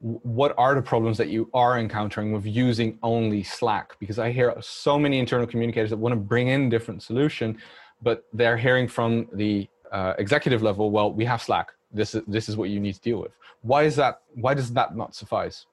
what 0.00 0.54
are 0.58 0.74
the 0.74 0.82
problems 0.82 1.16
that 1.16 1.28
you 1.28 1.48
are 1.54 1.78
encountering 1.78 2.30
with 2.32 2.44
using 2.44 2.98
only 3.02 3.42
slack 3.42 3.98
because 3.98 4.18
i 4.18 4.30
hear 4.30 4.54
so 4.60 4.98
many 4.98 5.18
internal 5.18 5.46
communicators 5.46 5.88
that 5.88 5.96
want 5.96 6.12
to 6.12 6.20
bring 6.32 6.48
in 6.48 6.68
different 6.68 7.02
solution 7.02 7.56
but 8.02 8.24
they're 8.34 8.58
hearing 8.58 8.86
from 8.86 9.26
the 9.32 9.66
uh, 9.92 10.12
executive 10.18 10.62
level 10.62 10.90
well 10.90 11.10
we 11.10 11.24
have 11.24 11.40
slack 11.40 11.68
this 11.94 12.14
is 12.14 12.22
this 12.26 12.48
is 12.48 12.56
what 12.56 12.68
you 12.68 12.80
need 12.80 12.94
to 12.94 13.00
deal 13.00 13.20
with 13.20 13.32
why 13.62 13.84
is 13.84 13.96
that 13.96 14.20
why 14.34 14.52
does 14.52 14.72
that 14.72 14.94
not 14.96 15.14
suffice 15.14 15.66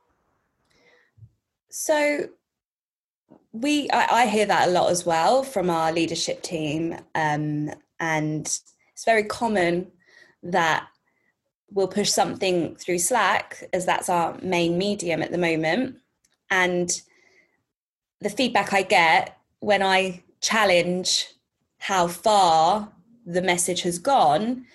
so 1.70 2.30
we 3.51 3.90
I, 3.92 4.22
I 4.22 4.25
hear 4.28 4.46
that 4.46 4.70
a 4.70 4.72
lot 4.72 4.92
as 4.92 5.06
well 5.06 5.44
from 5.44 5.70
our 5.70 5.92
leadership 5.92 6.42
team 6.42 6.98
um, 7.16 7.72
and 8.00 8.46
it's 8.46 9.06
very 9.06 9.24
common 9.24 9.92
that 10.44 10.88
we'll 11.72 11.88
push 11.88 12.10
something 12.12 12.75
through 12.75 13.00
Slack 13.00 13.63
as 13.74 13.86
that's 13.86 14.10
our 14.10 14.38
main 14.42 14.78
medium 14.78 15.22
at 15.22 15.32
the 15.32 15.38
moment. 15.38 15.98
And 16.50 17.01
the 18.20 18.30
feedback 18.30 18.74
I 18.74 18.84
get 18.84 19.38
when 19.60 19.82
I 19.82 20.24
challenge 20.42 21.28
how 21.78 22.08
far 22.08 22.92
the 23.25 23.42
message 23.42 23.82
has 23.84 23.98
gone 23.98 24.66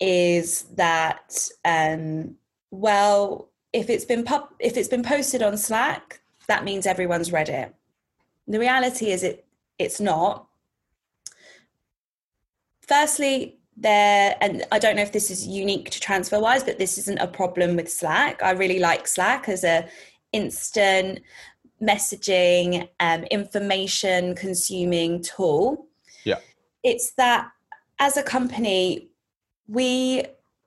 is 0.00 0.62
that 0.74 1.48
um, 1.64 2.36
well 2.70 3.48
if 3.72 3.90
it's 3.90 4.04
been 4.04 4.24
pub- 4.24 4.50
if 4.58 4.76
it's 4.76 4.88
been 4.88 5.02
posted 5.02 5.42
on 5.42 5.56
slack 5.56 6.20
that 6.48 6.64
means 6.64 6.86
everyone's 6.86 7.30
read 7.30 7.48
it. 7.48 7.74
The 8.46 8.58
reality 8.58 9.10
is 9.10 9.22
it 9.22 9.46
it's 9.78 10.00
not. 10.00 10.46
Firstly 12.80 13.54
there 13.80 14.34
and 14.40 14.64
i 14.72 14.78
don't 14.80 14.96
know 14.96 15.02
if 15.02 15.12
this 15.12 15.30
is 15.30 15.46
unique 15.46 15.88
to 15.88 16.00
transferwise 16.00 16.66
but 16.66 16.80
this 16.80 16.98
isn't 16.98 17.18
a 17.18 17.28
problem 17.28 17.76
with 17.76 17.90
slack. 17.90 18.42
I 18.42 18.50
really 18.52 18.80
like 18.80 19.06
slack 19.06 19.48
as 19.48 19.62
a 19.62 19.86
instant 20.32 21.20
messaging 21.80 22.88
um, 23.00 23.22
information 23.24 24.34
consuming 24.34 25.22
tool. 25.22 25.86
Yeah. 26.24 26.40
It's 26.82 27.12
that 27.12 27.50
as 28.00 28.16
a 28.16 28.22
company 28.22 29.10
we 29.68 30.24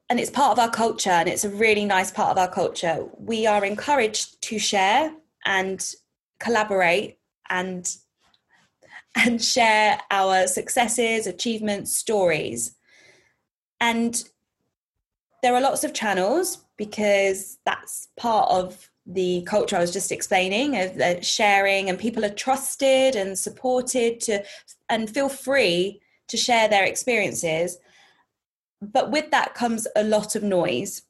and 0.10 0.20
it's 0.20 0.30
part 0.30 0.52
of 0.52 0.60
our 0.60 0.70
culture 0.70 1.10
and 1.10 1.30
it's 1.30 1.46
a 1.46 1.50
really 1.50 1.86
nice 1.86 2.12
part 2.12 2.32
of 2.32 2.38
our 2.38 2.50
culture 2.50 3.08
we 3.18 3.48
are 3.48 3.66
encouraged 3.66 4.42
to 4.42 4.60
share 4.60 5.14
and 5.46 5.94
collaborate 6.40 7.18
and 7.50 7.98
and 9.16 9.44
share 9.44 10.00
our 10.10 10.48
successes 10.48 11.28
achievements 11.28 11.98
stories 11.98 12.76
and 13.82 14.24
there 15.42 15.56
are 15.56 15.62
lots 15.62 15.84
of 15.84 15.94
channels 15.94 16.60
because 16.78 17.58
that's 17.66 18.08
part 18.16 18.50
of 18.52 18.90
the 19.06 19.42
culture 19.44 19.76
I 19.76 19.80
was 19.80 19.92
just 19.92 20.12
explaining 20.12 20.78
of 20.78 20.96
the 20.96 21.22
sharing, 21.22 21.90
and 21.90 21.98
people 21.98 22.24
are 22.24 22.30
trusted 22.30 23.16
and 23.16 23.38
supported 23.38 24.20
to 24.22 24.44
and 24.90 25.10
feel 25.10 25.30
free 25.30 26.02
to 26.28 26.38
share 26.38 26.68
their 26.68 26.86
experiences. 26.86 27.78
But 28.82 29.12
with 29.12 29.32
that 29.32 29.54
comes 29.54 29.88
a 29.96 30.04
lot 30.04 30.36
of 30.36 30.44
noise, 30.44 31.04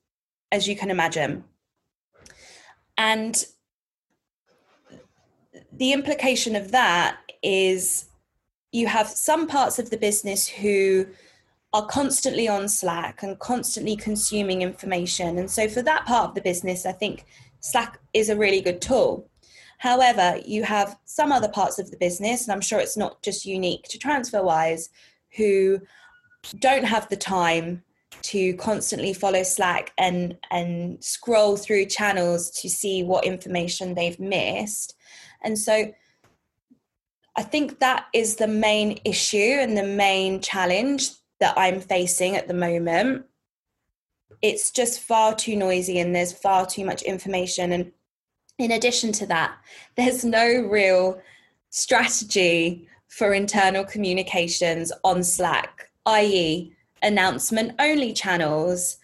as 0.52 0.68
you 0.68 0.76
can 0.76 0.92
imagine. 0.92 1.46
And 2.98 3.46
the 5.72 5.94
implication 5.94 6.56
of 6.56 6.72
that 6.72 7.18
is 7.42 8.06
you 8.72 8.88
have 8.88 9.08
some 9.08 9.48
parts 9.48 9.80
of 9.80 9.90
the 9.90 9.98
business 9.98 10.48
who 10.48 11.08
are 11.74 11.86
constantly 11.86 12.48
on 12.48 12.68
Slack 12.68 13.24
and 13.24 13.40
constantly 13.40 13.96
consuming 13.96 14.62
information. 14.62 15.38
And 15.38 15.50
so, 15.50 15.68
for 15.68 15.82
that 15.82 16.06
part 16.06 16.30
of 16.30 16.36
the 16.36 16.42
business, 16.42 16.86
I 16.86 16.92
think 16.92 17.26
Slack 17.62 18.00
is 18.14 18.30
a 18.30 18.36
really 18.36 18.62
good 18.62 18.82
tool. 18.82 19.30
However, 19.78 20.40
you 20.46 20.64
have 20.64 21.00
some 21.06 21.32
other 21.32 21.48
parts 21.48 21.80
of 21.80 21.90
the 21.90 21.98
business, 21.98 22.44
and 22.44 22.52
I'm 22.52 22.62
sure 22.62 22.80
it's 22.80 22.98
not 22.98 23.24
just 23.24 23.46
unique 23.46 23.88
to 23.90 23.98
TransferWise, 23.98 24.90
who 25.38 25.80
don't 26.60 26.86
have 26.86 27.10
the 27.10 27.16
time 27.16 27.84
to 28.24 28.54
constantly 28.56 29.14
follow 29.14 29.44
Slack 29.44 29.92
and, 29.98 30.38
and 30.52 31.04
scroll 31.04 31.58
through 31.58 31.86
channels 31.86 32.52
to 32.62 32.70
see 32.70 33.04
what 33.04 33.26
information 33.26 33.96
they've 33.96 34.20
missed. 34.20 34.96
And 35.44 35.58
so, 35.58 35.94
I 37.36 37.44
think 37.44 37.80
that 37.80 38.08
is 38.14 38.36
the 38.36 38.48
main 38.48 39.00
issue 39.06 39.38
and 39.38 39.78
the 39.78 39.84
main 39.84 40.42
challenge 40.42 41.12
that 41.40 41.58
I'm 41.58 41.80
facing 41.80 42.36
at 42.36 42.48
the 42.48 42.54
moment. 42.54 43.26
It's 44.42 44.72
just 44.72 45.00
far 45.00 45.34
too 45.34 45.56
noisy 45.56 46.00
and 46.00 46.14
there's 46.16 46.34
far 46.34 46.66
too 46.66 46.86
much 46.86 47.02
information. 47.04 47.72
And 47.72 47.92
in 48.58 48.72
addition 48.72 49.12
to 49.14 49.26
that, 49.28 49.56
there's 49.96 50.26
no 50.26 50.46
real 50.46 51.22
strategy 51.70 52.88
for 53.08 53.34
internal 53.34 53.84
communications 53.84 54.92
on 55.04 55.24
Slack, 55.24 55.91
i.e., 56.06 56.74
announcement 57.02 57.74
only 57.80 58.14
channels 58.14 58.98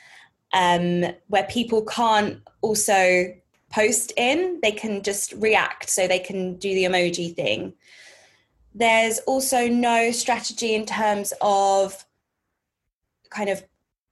um, 0.53 1.05
where 1.27 1.43
people 1.49 1.83
can't 1.83 2.39
also 2.61 3.33
post 3.71 4.13
in, 4.17 4.59
they 4.61 4.71
can 4.71 5.03
just 5.03 5.33
react, 5.33 5.89
so 5.89 6.07
they 6.07 6.19
can 6.19 6.55
do 6.55 6.73
the 6.73 6.83
emoji 6.83 7.35
thing. 7.35 7.73
There's 8.73 9.19
also 9.19 9.67
no 9.67 10.11
strategy 10.11 10.73
in 10.73 10.85
terms 10.85 11.33
of 11.41 12.05
kind 13.29 13.49
of 13.49 13.63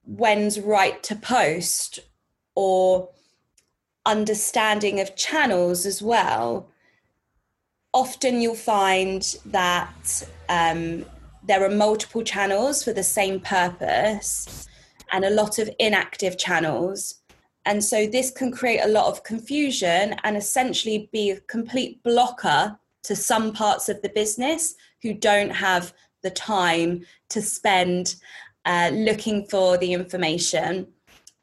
when's 0.04 0.60
right 0.60 1.02
to 1.04 1.16
post 1.16 2.00
or 2.54 3.08
understanding 4.06 5.00
of 5.00 5.16
channels 5.16 5.84
as 5.84 6.00
well, 6.00 6.68
often 7.92 8.40
you'll 8.40 8.54
find 8.54 9.36
that 9.46 10.28
um, 10.48 11.04
there 11.46 11.64
are 11.64 11.70
multiple 11.70 12.22
channels 12.22 12.82
for 12.82 12.92
the 12.92 13.02
same 13.02 13.40
purpose 13.40 14.68
and 15.12 15.24
a 15.24 15.30
lot 15.30 15.58
of 15.58 15.70
inactive 15.78 16.36
channels. 16.36 17.20
And 17.64 17.82
so 17.82 18.06
this 18.06 18.30
can 18.30 18.52
create 18.52 18.80
a 18.80 18.88
lot 18.88 19.06
of 19.06 19.22
confusion 19.22 20.16
and 20.24 20.36
essentially 20.36 21.08
be 21.12 21.30
a 21.30 21.40
complete 21.40 22.02
blocker 22.02 22.78
to 23.04 23.16
some 23.16 23.52
parts 23.52 23.88
of 23.88 24.02
the 24.02 24.08
business 24.08 24.74
who 25.02 25.14
don't 25.14 25.50
have 25.50 25.92
the 26.22 26.30
time 26.30 27.04
to 27.30 27.40
spend 27.40 28.16
uh, 28.64 28.90
looking 28.92 29.46
for 29.46 29.78
the 29.78 29.92
information. 29.92 30.88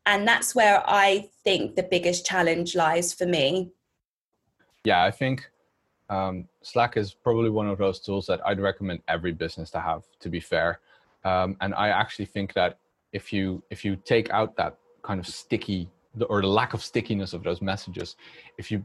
And 0.06 0.28
that's 0.28 0.54
where 0.54 0.84
I 0.86 1.30
think 1.46 1.76
the 1.76 1.84
biggest 1.84 2.26
challenge 2.26 2.76
lies 2.76 3.14
for 3.14 3.26
me. 3.26 3.72
Yeah, 4.84 5.06
I 5.06 5.12
think 5.12 5.50
um, 6.10 6.50
Slack 6.64 6.98
is 6.98 7.14
probably 7.14 7.50
one 7.50 7.68
of 7.68 7.78
those 7.78 8.00
tools 8.00 8.26
that 8.28 8.40
I'd 8.46 8.60
recommend 8.60 9.02
every 9.08 9.32
business 9.32 9.70
to 9.72 9.80
have. 9.80 10.04
To 10.20 10.30
be 10.30 10.40
fair, 10.40 10.80
um, 11.24 11.58
and 11.62 11.74
I 11.76 11.90
actually 11.90 12.26
think 12.26 12.54
that 12.54 12.80
if 13.12 13.32
you 13.32 13.64
if 13.70 13.86
you 13.86 13.96
take 13.96 14.30
out 14.32 14.56
that 14.58 14.78
kind 15.04 15.20
of 15.20 15.28
sticky 15.28 15.90
or 16.30 16.42
the 16.42 16.48
lack 16.48 16.74
of 16.74 16.84
stickiness 16.84 17.34
of 17.34 17.44
those 17.44 17.62
messages, 17.62 18.16
if 18.58 18.72
you 18.72 18.84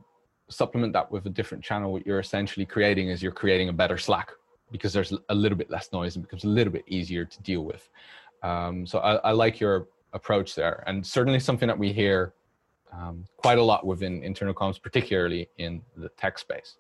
supplement 0.49 0.93
that 0.93 1.11
with 1.11 1.27
a 1.27 1.31
different 1.31 1.63
channel, 1.63 1.93
what 1.93 2.07
you're 2.07 2.21
essentially 2.21 2.67
creating 2.67 3.09
is 3.09 3.23
you're 3.23 3.33
creating 3.33 3.69
a 3.69 3.73
better 3.73 3.99
Slack 3.99 4.31
because 4.71 4.93
there's 4.93 5.13
a 5.29 5.35
little 5.35 5.57
bit 5.57 5.71
less 5.71 5.93
noise 5.93 6.17
and 6.17 6.25
becomes 6.25 6.45
a 6.45 6.49
little 6.49 6.73
bit 6.73 6.85
easier 6.87 7.25
to 7.25 7.43
deal 7.43 7.65
with. 7.65 7.89
Um, 8.43 8.87
so 8.87 8.99
I, 8.99 9.17
I, 9.17 9.33
like 9.33 9.61
your 9.61 9.89
approach 10.13 10.55
there, 10.55 10.85
and 10.87 11.05
certainly 11.05 11.41
something 11.41 11.67
that 11.67 11.79
we 11.79 11.93
hear 11.93 12.35
um, 12.93 13.25
quite 13.37 13.59
a 13.59 13.63
lot 13.63 13.87
within 13.87 14.23
internal 14.23 14.55
comms, 14.55 14.81
particularly 14.81 15.49
in 15.59 15.83
the 15.97 16.09
tech 16.11 16.39
space. 16.39 16.77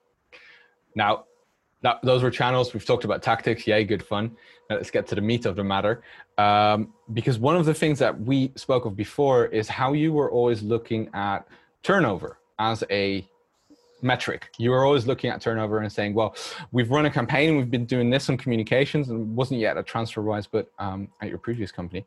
Now, 0.98 1.24
that, 1.82 2.00
those 2.02 2.24
were 2.24 2.30
channels. 2.30 2.74
We've 2.74 2.84
talked 2.84 3.04
about 3.04 3.22
tactics. 3.22 3.66
Yay, 3.66 3.84
good 3.84 4.02
fun. 4.02 4.37
Now 4.68 4.76
let's 4.76 4.90
get 4.90 5.06
to 5.06 5.14
the 5.14 5.20
meat 5.20 5.46
of 5.46 5.54
the 5.54 5.62
matter. 5.62 6.02
Um, 6.37 6.92
because 7.12 7.38
one 7.38 7.56
of 7.56 7.64
the 7.66 7.72
things 7.72 8.00
that 8.00 8.20
we 8.20 8.52
spoke 8.56 8.84
of 8.84 8.96
before 8.96 9.46
is 9.46 9.68
how 9.68 9.92
you 9.92 10.12
were 10.12 10.30
always 10.30 10.61
looking 10.61 11.08
at 11.14 11.46
turnover 11.84 12.40
as 12.58 12.82
a 12.90 13.24
metric. 14.02 14.50
You 14.58 14.70
were 14.70 14.84
always 14.84 15.06
looking 15.06 15.30
at 15.30 15.40
turnover 15.40 15.78
and 15.78 15.92
saying, 15.92 16.14
well, 16.14 16.34
we've 16.72 16.90
run 16.90 17.06
a 17.06 17.11
campaign, 17.11 17.56
we've 17.56 17.70
been 17.70 17.87
doing 17.87 18.11
this 18.11 18.28
on 18.28 18.37
communications, 18.37 19.11
and 19.11 19.37
wasn't 19.37 19.61
yet 19.61 19.76
at 19.76 19.87
TransferWise, 19.87 20.48
but 20.50 20.70
um, 20.80 21.08
at 21.22 21.28
your 21.28 21.38
previous 21.38 21.70
company. 21.70 22.06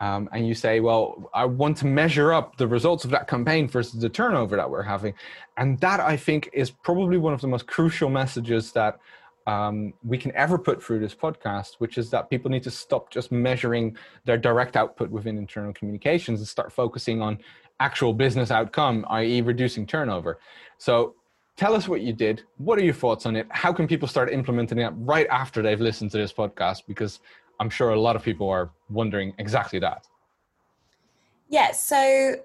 Um, 0.00 0.28
and 0.32 0.46
you 0.46 0.54
say, 0.54 0.80
well, 0.80 1.28
I 1.34 1.44
want 1.44 1.76
to 1.78 1.86
measure 1.86 2.32
up 2.32 2.56
the 2.56 2.68
results 2.68 3.04
of 3.04 3.10
that 3.10 3.26
campaign 3.26 3.68
versus 3.68 4.00
the 4.00 4.08
turnover 4.08 4.56
that 4.56 4.70
we're 4.70 4.82
having. 4.82 5.14
And 5.56 5.78
that 5.80 5.98
I 6.00 6.16
think 6.16 6.50
is 6.52 6.70
probably 6.70 7.18
one 7.18 7.34
of 7.34 7.40
the 7.40 7.48
most 7.48 7.66
crucial 7.66 8.08
messages 8.08 8.70
that 8.72 9.00
um, 9.48 9.94
we 10.04 10.18
can 10.18 10.30
ever 10.36 10.58
put 10.58 10.82
through 10.82 11.00
this 11.00 11.14
podcast, 11.14 11.76
which 11.78 11.96
is 11.98 12.10
that 12.10 12.28
people 12.28 12.50
need 12.50 12.62
to 12.64 12.70
stop 12.70 13.10
just 13.10 13.32
measuring 13.32 13.96
their 14.24 14.36
direct 14.36 14.76
output 14.76 15.10
within 15.10 15.38
internal 15.38 15.72
communications 15.72 16.38
and 16.40 16.46
start 16.46 16.70
focusing 16.70 17.22
on 17.22 17.38
actual 17.80 18.12
business 18.12 18.50
outcome, 18.50 19.06
i.e., 19.10 19.40
reducing 19.40 19.86
turnover. 19.86 20.38
So 20.76 21.14
tell 21.56 21.74
us 21.74 21.88
what 21.88 22.02
you 22.02 22.12
did. 22.12 22.42
What 22.58 22.78
are 22.78 22.84
your 22.84 22.94
thoughts 22.94 23.24
on 23.24 23.36
it? 23.36 23.46
How 23.50 23.72
can 23.72 23.88
people 23.88 24.06
start 24.06 24.30
implementing 24.30 24.78
it 24.78 24.92
right 24.96 25.26
after 25.28 25.62
they've 25.62 25.80
listened 25.80 26.10
to 26.10 26.18
this 26.18 26.32
podcast? 26.32 26.82
Because 26.86 27.20
I'm 27.60 27.70
sure 27.70 27.90
a 27.90 28.00
lot 28.00 28.16
of 28.16 28.22
people 28.22 28.48
are 28.48 28.70
wondering 28.88 29.34
exactly 29.38 29.78
that. 29.80 30.06
Yeah, 31.48 31.72
so 31.72 32.36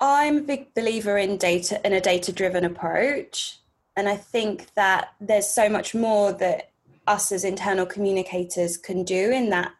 I'm 0.00 0.38
a 0.38 0.42
big 0.42 0.74
believer 0.74 1.18
in 1.18 1.36
data 1.36 1.80
in 1.84 1.92
a 1.92 2.00
data 2.00 2.32
driven 2.32 2.64
approach. 2.64 3.58
And 3.96 4.08
I 4.08 4.16
think 4.16 4.72
that 4.74 5.12
there's 5.20 5.48
so 5.48 5.68
much 5.68 5.94
more 5.94 6.32
that 6.34 6.70
us 7.06 7.32
as 7.32 7.44
internal 7.44 7.86
communicators 7.86 8.76
can 8.76 9.02
do 9.02 9.30
in 9.30 9.50
that 9.50 9.72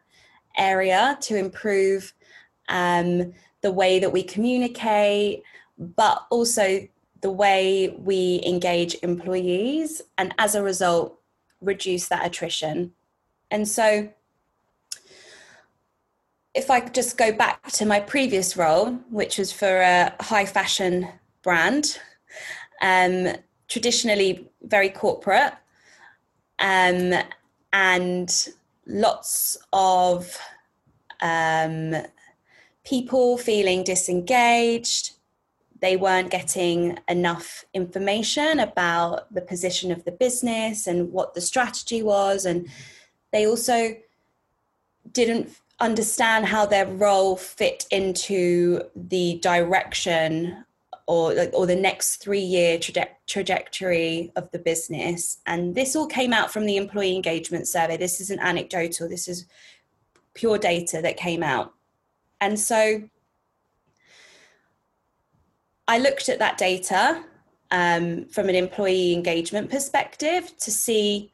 area 0.57 1.17
to 1.21 1.37
improve 1.37 2.13
um, 2.69 3.33
the 3.61 3.71
way 3.71 3.99
that 3.99 4.11
we 4.11 4.23
communicate, 4.23 5.43
but 5.77 6.25
also 6.29 6.87
the 7.21 7.31
way 7.31 7.95
we 7.99 8.41
engage 8.45 8.95
employees, 9.03 10.01
and 10.17 10.33
as 10.39 10.55
a 10.55 10.63
result, 10.63 11.19
reduce 11.61 12.07
that 12.09 12.25
attrition. 12.25 12.91
And 13.51 13.67
so, 13.67 14.09
if 16.53 16.71
I 16.71 16.81
just 16.81 17.17
go 17.17 17.31
back 17.31 17.71
to 17.73 17.85
my 17.85 17.99
previous 17.99 18.57
role, 18.57 18.93
which 19.09 19.37
was 19.37 19.51
for 19.51 19.81
a 19.81 20.13
high 20.19 20.45
fashion 20.45 21.07
brand, 21.43 21.99
um, 22.81 23.35
traditionally 23.67 24.49
very 24.63 24.89
corporate, 24.89 25.53
um, 26.59 27.13
and 27.73 28.49
lots 28.85 29.57
of 29.71 30.37
um, 31.21 31.95
people 32.83 33.37
feeling 33.37 33.83
disengaged. 33.83 35.11
They 35.79 35.97
weren't 35.97 36.29
getting 36.29 36.99
enough 37.07 37.65
information 37.73 38.59
about 38.59 39.33
the 39.33 39.41
position 39.41 39.91
of 39.91 40.03
the 40.03 40.11
business 40.11 40.85
and 40.85 41.11
what 41.11 41.33
the 41.33 41.41
strategy 41.41 42.03
was. 42.03 42.45
And 42.45 42.67
they 43.31 43.47
also 43.47 43.95
didn't 45.11 45.49
understand 45.79 46.45
how 46.45 46.65
their 46.65 46.85
role 46.85 47.35
fit 47.35 47.85
into 47.91 48.81
the 48.95 49.39
direction 49.41 50.63
or 51.07 51.33
or 51.53 51.65
the 51.65 51.75
next 51.75 52.17
three 52.17 52.39
year 52.39 52.77
traje- 52.77 53.07
trajectory 53.27 54.31
of 54.35 54.49
the 54.51 54.59
business. 54.59 55.37
And 55.45 55.75
this 55.75 55.95
all 55.95 56.07
came 56.07 56.33
out 56.33 56.53
from 56.53 56.65
the 56.65 56.77
employee 56.77 57.15
engagement 57.15 57.67
survey. 57.67 57.97
This 57.97 58.21
isn't 58.21 58.39
anecdotal. 58.39 59.09
This 59.09 59.27
is 59.27 59.45
pure 60.33 60.57
data 60.57 61.01
that 61.01 61.17
came 61.17 61.43
out. 61.43 61.73
And 62.39 62.59
so 62.59 63.03
I 65.87 65.97
looked 65.97 66.29
at 66.29 66.39
that 66.39 66.57
data 66.57 67.23
um, 67.71 68.25
from 68.25 68.49
an 68.49 68.55
employee 68.55 69.13
engagement 69.13 69.69
perspective 69.69 70.55
to 70.57 70.71
see 70.71 71.31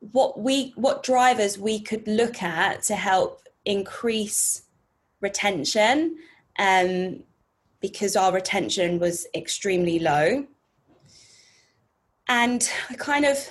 what 0.00 0.40
we 0.40 0.72
what 0.76 1.02
drivers 1.02 1.58
we 1.58 1.80
could 1.80 2.06
look 2.06 2.42
at 2.42 2.82
to 2.82 2.94
help 2.94 3.42
increase 3.64 4.62
retention 5.20 6.16
um, 6.58 7.22
because 7.80 8.16
our 8.16 8.32
retention 8.32 8.98
was 8.98 9.26
extremely 9.34 9.98
low. 9.98 10.46
And 12.28 12.68
i 12.90 12.94
kind 12.94 13.24
of 13.24 13.48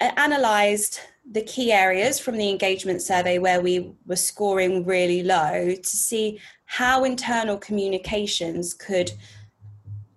uh, 0.00 0.10
analyzed 0.16 1.00
the 1.30 1.42
key 1.42 1.72
areas 1.72 2.18
from 2.18 2.36
the 2.36 2.48
engagement 2.48 3.02
survey 3.02 3.38
where 3.38 3.60
we 3.60 3.92
were 4.06 4.16
scoring 4.16 4.84
really 4.84 5.22
low 5.22 5.74
to 5.74 5.96
see 5.96 6.40
how 6.64 7.04
internal 7.04 7.56
communications 7.56 8.74
could 8.74 9.12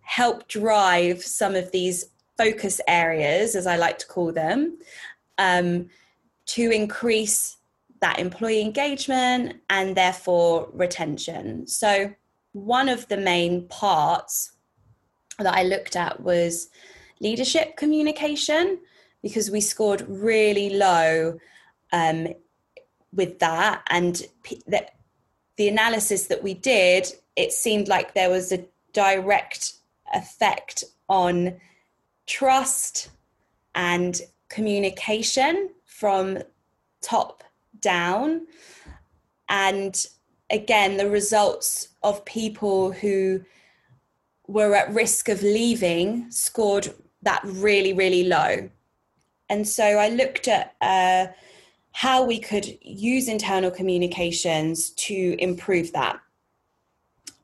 help 0.02 0.48
drive 0.48 1.22
some 1.22 1.56
of 1.56 1.72
these 1.72 2.06
focus 2.38 2.82
areas, 2.88 3.56
as 3.56 3.68
I 3.68 3.78
like 3.78 3.98
to 4.00 4.08
call 4.08 4.32
them, 4.32 4.78
um, 5.44 5.90
to 6.46 6.72
increase 6.72 7.58
that 8.02 8.20
employee 8.20 8.62
engagement 8.62 9.62
and 9.70 9.96
therefore 9.96 10.70
retention. 10.74 11.68
So, 11.68 12.14
one 12.54 12.88
of 12.90 13.08
the 13.08 13.18
main 13.18 13.68
parts 13.68 14.52
that 15.40 15.56
I 15.56 15.64
looked 15.64 15.96
at 15.96 16.22
was 16.22 16.70
leadership 17.20 17.78
communication 17.78 18.80
because 19.22 19.50
we 19.50 19.62
scored 19.62 20.06
really 20.08 20.70
low 20.76 21.40
um, 21.92 22.28
with 23.12 23.40
that. 23.40 23.82
And 23.90 24.22
p- 24.44 24.62
that 24.68 24.96
the 25.56 25.70
analysis 25.70 26.28
that 26.28 26.44
we 26.44 26.54
did, 26.54 27.08
it 27.36 27.54
seemed 27.54 27.88
like 27.88 28.14
there 28.14 28.30
was 28.30 28.52
a 28.52 28.66
direct 28.92 29.74
effect 30.14 30.84
on 31.10 31.56
trust 32.28 33.10
and 33.74 34.22
communication 34.54 35.70
from 35.86 36.38
top 37.02 37.44
down. 37.80 38.46
And 39.50 40.06
again, 40.50 40.98
the 40.98 41.10
results 41.10 41.90
of 42.04 42.24
people 42.26 42.92
who 42.92 43.44
were 44.48 44.76
at 44.76 44.94
risk 44.94 45.30
of 45.30 45.42
leaving 45.42 46.30
scored 46.30 46.94
that 47.24 47.42
really, 47.44 47.94
really 47.94 48.26
low. 48.26 48.70
And 49.50 49.68
so 49.68 49.84
I 49.84 50.10
looked 50.10 50.48
at 50.48 50.76
uh, 50.82 51.28
how 51.92 52.24
we 52.24 52.40
could 52.40 52.78
use 52.82 53.28
internal 53.28 53.72
communications 53.72 54.92
to 54.92 55.36
improve 55.40 55.94
that. 55.94 56.20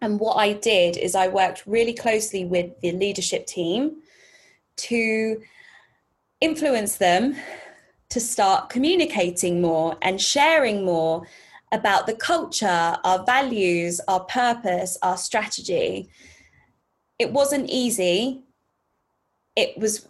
And 0.02 0.20
what 0.20 0.36
I 0.36 0.54
did 0.54 0.96
is 0.98 1.16
I 1.16 1.28
worked 1.28 1.64
really 1.66 1.94
closely 1.94 2.46
with 2.46 2.80
the 2.82 2.92
leadership 2.92 3.48
team 3.48 3.98
to 4.78 5.42
influence 6.42 6.96
them 6.98 7.36
to 8.10 8.20
start 8.20 8.70
communicating 8.70 9.62
more 9.62 9.98
and 10.02 10.20
sharing 10.20 10.84
more 10.84 11.28
about 11.72 12.08
the 12.08 12.16
culture, 12.16 12.98
our 13.04 13.24
values, 13.26 14.02
our 14.08 14.22
purpose, 14.22 14.98
our 15.04 15.18
strategy. 15.18 16.10
It 17.20 17.32
wasn't 17.32 17.70
easy. 17.70 18.44
It 19.56 19.78
was 19.78 20.08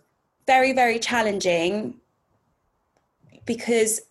very, 0.48 0.72
very 0.72 1.00
challenging 1.00 1.96
because 3.46 4.02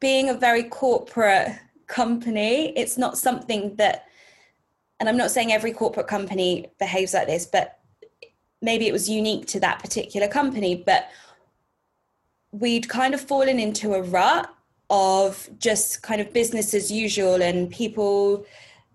being 0.00 0.28
a 0.28 0.34
very 0.34 0.64
corporate 0.64 1.52
company, 1.86 2.72
it's 2.76 2.96
not 2.98 3.18
something 3.18 3.74
that, 3.76 4.06
and 5.00 5.08
I'm 5.08 5.16
not 5.16 5.30
saying 5.30 5.52
every 5.52 5.72
corporate 5.72 6.06
company 6.06 6.66
behaves 6.78 7.14
like 7.14 7.26
this, 7.26 7.46
but 7.46 7.80
maybe 8.64 8.88
it 8.88 8.92
was 8.92 9.08
unique 9.08 9.46
to 9.46 9.60
that 9.60 9.78
particular 9.78 10.26
company. 10.26 10.74
But 10.74 11.08
we'd 12.50 12.88
kind 12.88 13.14
of 13.14 13.20
fallen 13.20 13.58
into 13.58 13.94
a 13.94 14.02
rut 14.02 14.48
of 14.90 15.48
just 15.58 16.02
kind 16.02 16.20
of 16.20 16.32
business 16.32 16.74
as 16.74 16.90
usual 16.90 17.42
and 17.42 17.70
people 17.70 18.44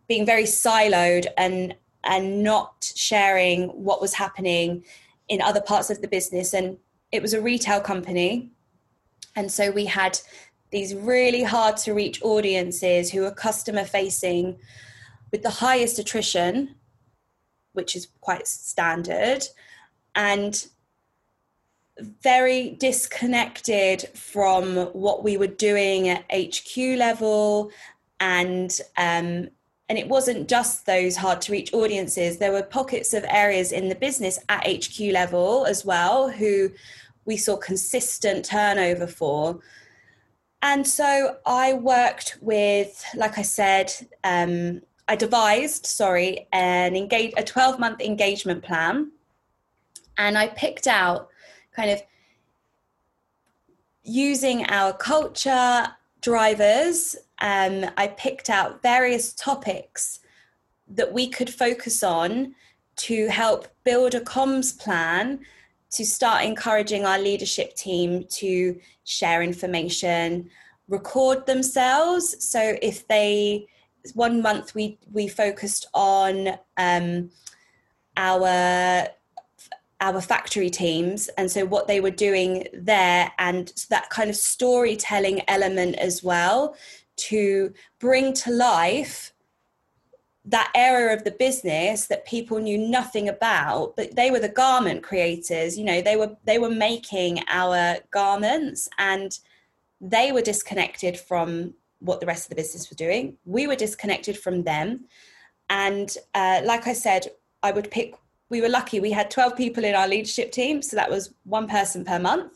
being 0.08 0.25
very 0.25 0.43
siloed 0.43 1.27
and 1.38 1.75
and 2.03 2.43
not 2.43 2.91
sharing 2.95 3.67
what 3.69 4.01
was 4.01 4.13
happening 4.13 4.84
in 5.27 5.41
other 5.41 5.62
parts 5.62 5.89
of 5.89 6.01
the 6.01 6.08
business. 6.08 6.53
And 6.53 6.77
it 7.12 7.21
was 7.21 7.34
a 7.34 7.41
retail 7.41 7.82
company. 7.82 8.51
And 9.36 9.51
so 9.51 9.69
we 9.69 9.86
had 9.86 10.19
these 10.71 10.95
really 10.95 11.43
hard 11.43 11.75
to 11.77 11.93
reach 11.93 12.21
audiences 12.21 13.12
who 13.12 13.25
are 13.25 13.32
customer 13.32 13.84
facing 13.84 14.58
with 15.32 15.43
the 15.43 15.49
highest 15.49 15.99
attrition, 15.99 16.75
which 17.73 17.95
is 17.95 18.08
quite 18.21 18.47
standard, 18.47 19.45
and 20.15 20.67
very 22.21 22.71
disconnected 22.79 24.10
from 24.15 24.77
what 24.93 25.23
we 25.23 25.38
were 25.38 25.47
doing 25.47 26.10
at 26.10 26.23
HQ 26.32 26.77
level. 26.97 27.71
And 28.19 28.77
um, 28.97 29.49
and 29.89 29.97
it 29.97 30.08
wasn't 30.08 30.47
just 30.47 30.86
those 30.86 31.17
hard 31.17 31.41
to 31.41 31.51
reach 31.51 31.73
audiences. 31.73 32.38
There 32.38 32.51
were 32.51 32.62
pockets 32.62 33.13
of 33.15 33.25
areas 33.27 33.71
in 33.71 33.89
the 33.89 33.95
business 33.95 34.39
at 34.47 34.67
hq 34.67 34.99
level 35.12 35.65
as 35.65 35.84
well 35.84 36.29
who 36.29 36.69
we 37.25 37.36
saw 37.36 37.58
consistent 37.58 38.45
turnover 38.45 39.08
for. 39.08 39.60
And 40.62 40.88
so 40.88 41.38
i 41.45 41.73
worked 41.73 42.38
with 42.41 43.03
like 43.15 43.38
i 43.38 43.41
said 43.41 43.91
um, 44.23 44.82
i 45.10 45.15
devised 45.15 45.86
sorry 45.86 46.48
an 46.54 46.95
engage 46.95 47.34
a 47.36 47.43
12 47.43 47.80
month 47.80 48.00
engagement 48.00 48.63
plan 48.63 49.12
And 50.19 50.38
I 50.38 50.48
picked 50.50 50.86
out 50.86 51.30
kind 51.74 51.89
of 51.89 52.04
using 54.04 54.65
our 54.65 54.91
culture 54.91 55.88
drivers, 56.19 57.15
um, 57.39 57.86
I 57.95 58.08
picked 58.08 58.50
out 58.50 58.82
various 58.82 59.34
topics 59.34 60.19
that 60.89 61.13
we 61.13 61.30
could 61.30 61.50
focus 61.50 62.04
on 62.04 62.54
to 62.98 63.28
help 63.28 63.69
build 63.86 64.13
a 64.13 64.19
comms 64.19 64.78
plan 64.78 65.39
to 65.91 66.06
start 66.06 66.43
encouraging 66.43 67.06
our 67.06 67.17
leadership 67.17 67.74
team 67.76 68.26
to 68.30 68.78
share 69.06 69.41
information, 69.41 70.50
record 70.89 71.45
themselves. 71.45 72.36
So 72.45 72.76
if 72.82 73.08
they, 73.08 73.67
one 74.13 74.41
month 74.41 74.75
we 74.75 74.97
we 75.12 75.27
focused 75.27 75.88
on 75.93 76.49
um, 76.77 77.29
our 78.17 79.07
our 80.01 80.21
factory 80.21 80.69
teams 80.69 81.27
and 81.38 81.51
so 81.51 81.65
what 81.65 81.88
they 81.88 81.99
were 81.99 82.09
doing 82.09 82.67
there 82.73 83.31
and 83.38 83.73
that 83.89 84.09
kind 84.09 84.29
of 84.29 84.35
storytelling 84.35 85.41
element 85.47 85.95
as 85.97 86.23
well 86.23 86.75
to 87.17 87.73
bring 87.99 88.33
to 88.33 88.49
life 88.51 89.33
that 90.45 90.71
area 90.73 91.13
of 91.13 91.25
the 91.25 91.31
business 91.31 92.07
that 92.07 92.25
people 92.25 92.59
knew 92.59 92.77
nothing 92.77 93.27
about 93.27 93.93
but 93.97 94.15
they 94.15 94.31
were 94.31 94.39
the 94.39 94.47
garment 94.47 95.03
creators 95.03 95.77
you 95.77 95.83
know 95.83 96.01
they 96.01 96.15
were 96.15 96.35
they 96.45 96.57
were 96.57 96.69
making 96.69 97.43
our 97.49 97.97
garments 98.12 98.88
and 98.97 99.39
they 99.99 100.31
were 100.31 100.41
disconnected 100.41 101.19
from 101.19 101.73
what 101.99 102.19
the 102.19 102.25
rest 102.25 102.45
of 102.45 102.49
the 102.49 102.55
business 102.55 102.89
was 102.89 102.97
doing. 102.97 103.38
We 103.45 103.67
were 103.67 103.75
disconnected 103.75 104.38
from 104.38 104.63
them. 104.63 105.05
And 105.69 106.15
uh, 106.33 106.62
like 106.65 106.88
i 106.88 106.93
said 106.93 107.27
i 107.62 107.71
would 107.71 107.91
pick 107.91 108.15
we 108.49 108.62
were 108.62 108.69
lucky 108.69 108.99
we 108.99 109.12
had 109.12 109.29
12 109.29 109.55
people 109.55 109.83
in 109.83 109.93
our 109.93 110.07
leadership 110.07 110.51
team 110.51 110.81
so 110.81 110.95
that 110.95 111.12
was 111.12 111.33
one 111.43 111.67
person 111.67 112.03
per 112.03 112.17
month 112.17 112.53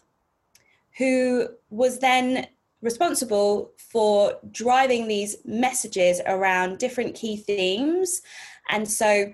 who 0.98 1.48
was 1.70 2.00
then 2.00 2.48
responsible 2.82 3.72
for 3.78 4.38
driving 4.52 5.08
these 5.08 5.38
messages 5.46 6.22
around 6.28 6.78
different 6.78 7.16
key 7.16 7.38
themes. 7.38 8.22
And 8.70 8.90
so 8.90 9.34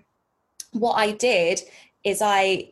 what 0.71 0.93
i 0.93 1.11
did 1.11 1.59
is 2.03 2.21
i 2.21 2.71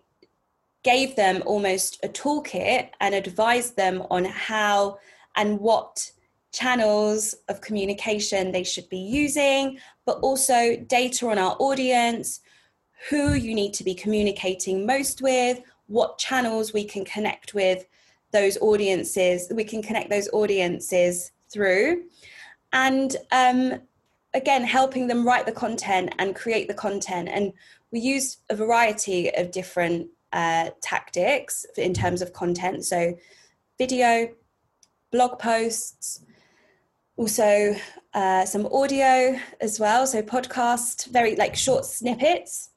gave 0.84 1.16
them 1.16 1.42
almost 1.48 2.00
a 2.04 2.08
toolkit 2.08 2.90
and 3.02 3.16
advised 3.16 3.76
them 3.76 4.04
on 4.12 4.24
how 4.24 5.00
and 5.36 5.60
what 5.60 6.12
channels 6.52 7.36
of 7.50 7.62
communication 7.62 8.52
they 8.52 8.64
should 8.64 8.88
be 8.90 8.98
using 8.98 9.78
but 10.06 10.18
also 10.20 10.78
data 10.88 11.28
on 11.28 11.38
our 11.38 11.56
audience 11.60 12.42
who 13.10 13.34
you 13.34 13.54
need 13.54 13.74
to 13.74 13.84
be 13.84 13.94
communicating 13.94 14.86
most 14.86 15.22
with, 15.22 15.62
what 15.88 16.18
channels 16.18 16.74
we 16.74 16.84
can 16.84 17.06
connect 17.06 17.54
with 17.54 17.86
those 18.32 18.58
audiences, 18.58 19.52
we 19.54 19.64
can 19.64 19.82
connect 19.82 20.10
those 20.10 20.30
audiences 20.34 21.32
through. 21.52 22.04
And 22.74 23.16
um, 23.32 23.82
again, 24.34 24.64
helping 24.64 25.08
them 25.08 25.26
write 25.26 25.46
the 25.46 25.52
content 25.52 26.14
and 26.20 26.36
create 26.36 26.68
the 26.68 26.74
content. 26.74 27.30
And 27.30 27.54
we 27.92 28.00
used 28.00 28.42
a 28.50 28.56
variety 28.56 29.34
of 29.36 29.52
different 29.52 30.10
uh, 30.34 30.72
tactics 30.82 31.66
in 31.78 31.94
terms 31.94 32.22
of 32.22 32.34
content. 32.34 32.84
So, 32.84 33.18
video, 33.78 34.30
blog 35.12 35.40
posts, 35.40 36.22
also 37.18 37.76
uh, 38.14 38.46
some 38.46 38.66
audio 38.68 39.38
as 39.60 39.80
well. 39.80 40.08
So, 40.08 40.22
podcast, 40.22 41.08
very 41.08 41.36
like 41.36 41.56
short 41.56 41.86
snippets 41.86 42.70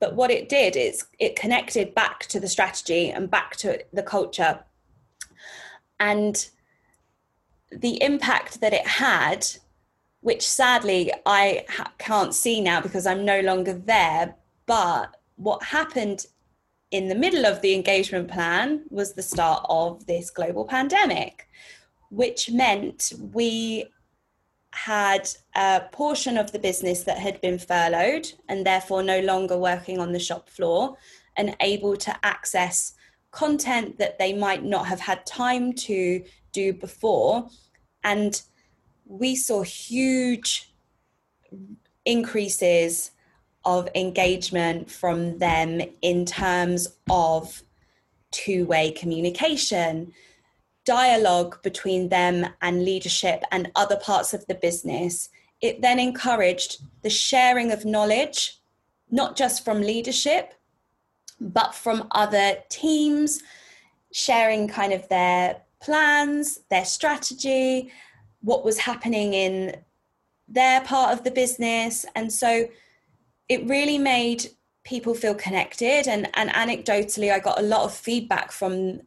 but 0.00 0.14
what 0.14 0.30
it 0.30 0.48
did 0.48 0.76
is 0.76 1.04
it 1.18 1.36
connected 1.36 1.94
back 1.94 2.20
to 2.26 2.40
the 2.40 2.48
strategy 2.48 3.10
and 3.10 3.30
back 3.30 3.56
to 3.56 3.82
the 3.92 4.02
culture 4.02 4.60
and 6.00 6.48
the 7.70 8.02
impact 8.02 8.60
that 8.60 8.72
it 8.72 8.86
had 8.86 9.46
which 10.20 10.46
sadly 10.46 11.12
i 11.26 11.64
ha- 11.68 11.92
can't 11.98 12.34
see 12.34 12.60
now 12.60 12.80
because 12.80 13.06
i'm 13.06 13.24
no 13.24 13.40
longer 13.40 13.72
there 13.72 14.34
but 14.66 15.16
what 15.36 15.62
happened 15.62 16.26
in 16.90 17.08
the 17.08 17.14
middle 17.14 17.44
of 17.44 17.60
the 17.60 17.74
engagement 17.74 18.28
plan 18.28 18.82
was 18.90 19.12
the 19.12 19.22
start 19.22 19.64
of 19.68 20.06
this 20.06 20.30
global 20.30 20.64
pandemic 20.64 21.48
which 22.10 22.50
meant 22.50 23.12
we 23.32 23.86
had 24.72 25.28
a 25.54 25.82
portion 25.92 26.36
of 26.36 26.52
the 26.52 26.58
business 26.58 27.02
that 27.02 27.18
had 27.18 27.40
been 27.40 27.58
furloughed 27.58 28.32
and 28.48 28.66
therefore 28.66 29.02
no 29.02 29.20
longer 29.20 29.56
working 29.56 29.98
on 29.98 30.12
the 30.12 30.18
shop 30.18 30.48
floor 30.48 30.96
and 31.36 31.56
able 31.60 31.96
to 31.96 32.14
access 32.24 32.94
content 33.30 33.98
that 33.98 34.18
they 34.18 34.32
might 34.32 34.64
not 34.64 34.86
have 34.86 35.00
had 35.00 35.24
time 35.26 35.72
to 35.72 36.22
do 36.52 36.72
before. 36.72 37.48
And 38.04 38.40
we 39.04 39.36
saw 39.36 39.62
huge 39.62 40.72
increases 42.04 43.10
of 43.64 43.88
engagement 43.94 44.90
from 44.90 45.38
them 45.38 45.80
in 46.02 46.24
terms 46.24 46.88
of 47.10 47.62
two 48.30 48.64
way 48.66 48.90
communication 48.92 50.12
dialogue 50.88 51.62
between 51.62 52.08
them 52.08 52.46
and 52.62 52.82
leadership 52.82 53.42
and 53.52 53.70
other 53.76 53.96
parts 53.96 54.32
of 54.32 54.46
the 54.46 54.54
business, 54.54 55.28
it 55.60 55.82
then 55.82 55.98
encouraged 55.98 56.82
the 57.02 57.10
sharing 57.10 57.70
of 57.70 57.84
knowledge, 57.84 58.58
not 59.10 59.36
just 59.36 59.66
from 59.66 59.82
leadership, 59.82 60.54
but 61.38 61.74
from 61.74 62.08
other 62.12 62.56
teams, 62.70 63.42
sharing 64.12 64.66
kind 64.66 64.94
of 64.94 65.06
their 65.10 65.60
plans, 65.82 66.60
their 66.70 66.86
strategy, 66.86 67.92
what 68.40 68.64
was 68.64 68.78
happening 68.78 69.34
in 69.34 69.76
their 70.48 70.80
part 70.80 71.12
of 71.12 71.22
the 71.22 71.30
business. 71.30 72.06
And 72.14 72.32
so 72.32 72.66
it 73.50 73.68
really 73.68 73.98
made 73.98 74.48
people 74.84 75.14
feel 75.14 75.34
connected. 75.34 76.08
And, 76.08 76.30
and 76.32 76.48
anecdotally, 76.48 77.30
I 77.30 77.40
got 77.40 77.58
a 77.58 77.70
lot 77.74 77.82
of 77.84 77.92
feedback 77.94 78.52
from 78.52 79.02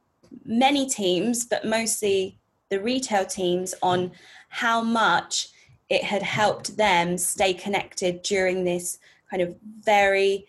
many 0.46 0.88
teams, 0.88 1.46
but 1.46 1.66
mostly 1.66 2.40
the 2.70 2.80
retail 2.80 3.26
teams, 3.26 3.74
on 3.82 4.12
how 4.50 4.82
much 4.82 5.50
it 5.90 6.04
had 6.04 6.24
helped 6.24 6.78
them 6.78 7.18
stay 7.18 7.54
connected 7.54 8.22
during 8.22 8.64
this 8.64 8.98
kind 9.30 9.42
of 9.42 9.56
very 9.82 10.48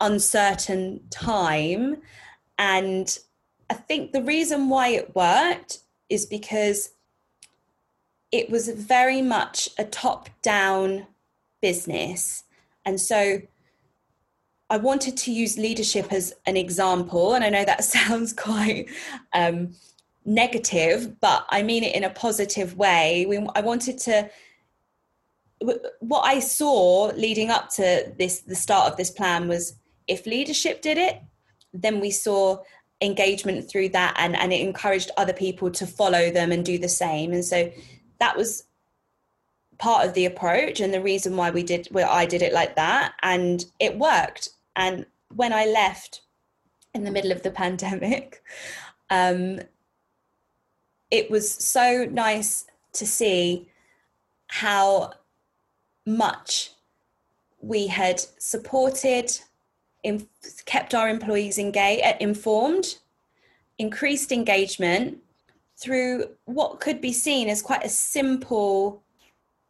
uncertain 0.00 1.00
time. 1.10 1.96
And 2.58 3.18
I 3.70 3.74
think 3.74 4.12
the 4.12 4.22
reason 4.22 4.68
why 4.68 4.88
it 4.88 5.14
worked 5.14 5.78
is 6.08 6.26
because 6.26 6.90
it 8.30 8.50
was 8.50 8.68
very 8.68 9.22
much 9.22 9.68
a 9.78 9.84
top 9.84 10.28
down 10.42 11.06
business. 11.60 12.44
And 12.84 13.00
so 13.00 13.40
I 14.70 14.78
wanted 14.78 15.16
to 15.18 15.32
use 15.32 15.58
leadership 15.58 16.12
as 16.12 16.34
an 16.46 16.56
example, 16.56 17.34
and 17.34 17.44
I 17.44 17.50
know 17.50 17.64
that 17.64 17.84
sounds 17.96 18.32
quite 18.32 18.88
um, 19.32 19.74
negative, 20.24 21.20
but 21.20 21.44
I 21.48 21.62
mean 21.62 21.84
it 21.84 21.94
in 21.94 22.04
a 22.04 22.10
positive 22.10 22.76
way. 22.76 23.26
We, 23.28 23.38
I 23.54 23.60
wanted 23.60 23.98
to. 23.98 24.30
What 26.00 26.22
I 26.22 26.40
saw 26.40 27.12
leading 27.14 27.50
up 27.50 27.70
to 27.70 28.12
this, 28.18 28.40
the 28.40 28.54
start 28.54 28.90
of 28.90 28.98
this 28.98 29.10
plan 29.10 29.48
was 29.48 29.76
if 30.06 30.26
leadership 30.26 30.82
did 30.82 30.98
it, 30.98 31.22
then 31.72 32.00
we 32.00 32.10
saw 32.10 32.58
engagement 33.00 33.70
through 33.70 33.90
that, 33.90 34.14
and 34.18 34.36
and 34.36 34.52
it 34.52 34.60
encouraged 34.60 35.10
other 35.16 35.32
people 35.32 35.70
to 35.70 35.86
follow 35.86 36.30
them 36.30 36.52
and 36.52 36.64
do 36.64 36.78
the 36.78 36.88
same. 36.88 37.32
And 37.32 37.44
so 37.44 37.70
that 38.18 38.36
was 38.36 38.64
part 39.78 40.06
of 40.06 40.14
the 40.14 40.26
approach 40.26 40.80
and 40.80 40.92
the 40.92 41.00
reason 41.00 41.36
why 41.36 41.50
we 41.50 41.62
did 41.62 41.88
where 41.90 42.08
I 42.08 42.26
did 42.26 42.42
it 42.42 42.52
like 42.52 42.76
that 42.76 43.14
and 43.22 43.64
it 43.80 43.98
worked. 43.98 44.50
And 44.76 45.06
when 45.34 45.52
I 45.52 45.66
left 45.66 46.22
in 46.94 47.04
the 47.04 47.10
middle 47.10 47.32
of 47.32 47.42
the 47.42 47.50
pandemic 47.62 48.42
um, 49.10 49.60
it 51.10 51.30
was 51.30 51.48
so 51.48 52.08
nice 52.10 52.66
to 52.94 53.06
see 53.06 53.68
how 54.48 55.12
much 56.04 56.72
we 57.60 57.86
had 57.86 58.20
supported 58.38 59.38
in, 60.02 60.26
kept 60.66 60.92
our 60.92 61.08
employees 61.08 61.58
engaged 61.58 62.04
uh, 62.04 62.14
informed 62.18 62.96
increased 63.78 64.32
engagement 64.32 65.18
through 65.76 66.26
what 66.46 66.80
could 66.80 67.00
be 67.00 67.12
seen 67.12 67.48
as 67.48 67.62
quite 67.62 67.84
a 67.84 67.88
simple 67.88 69.03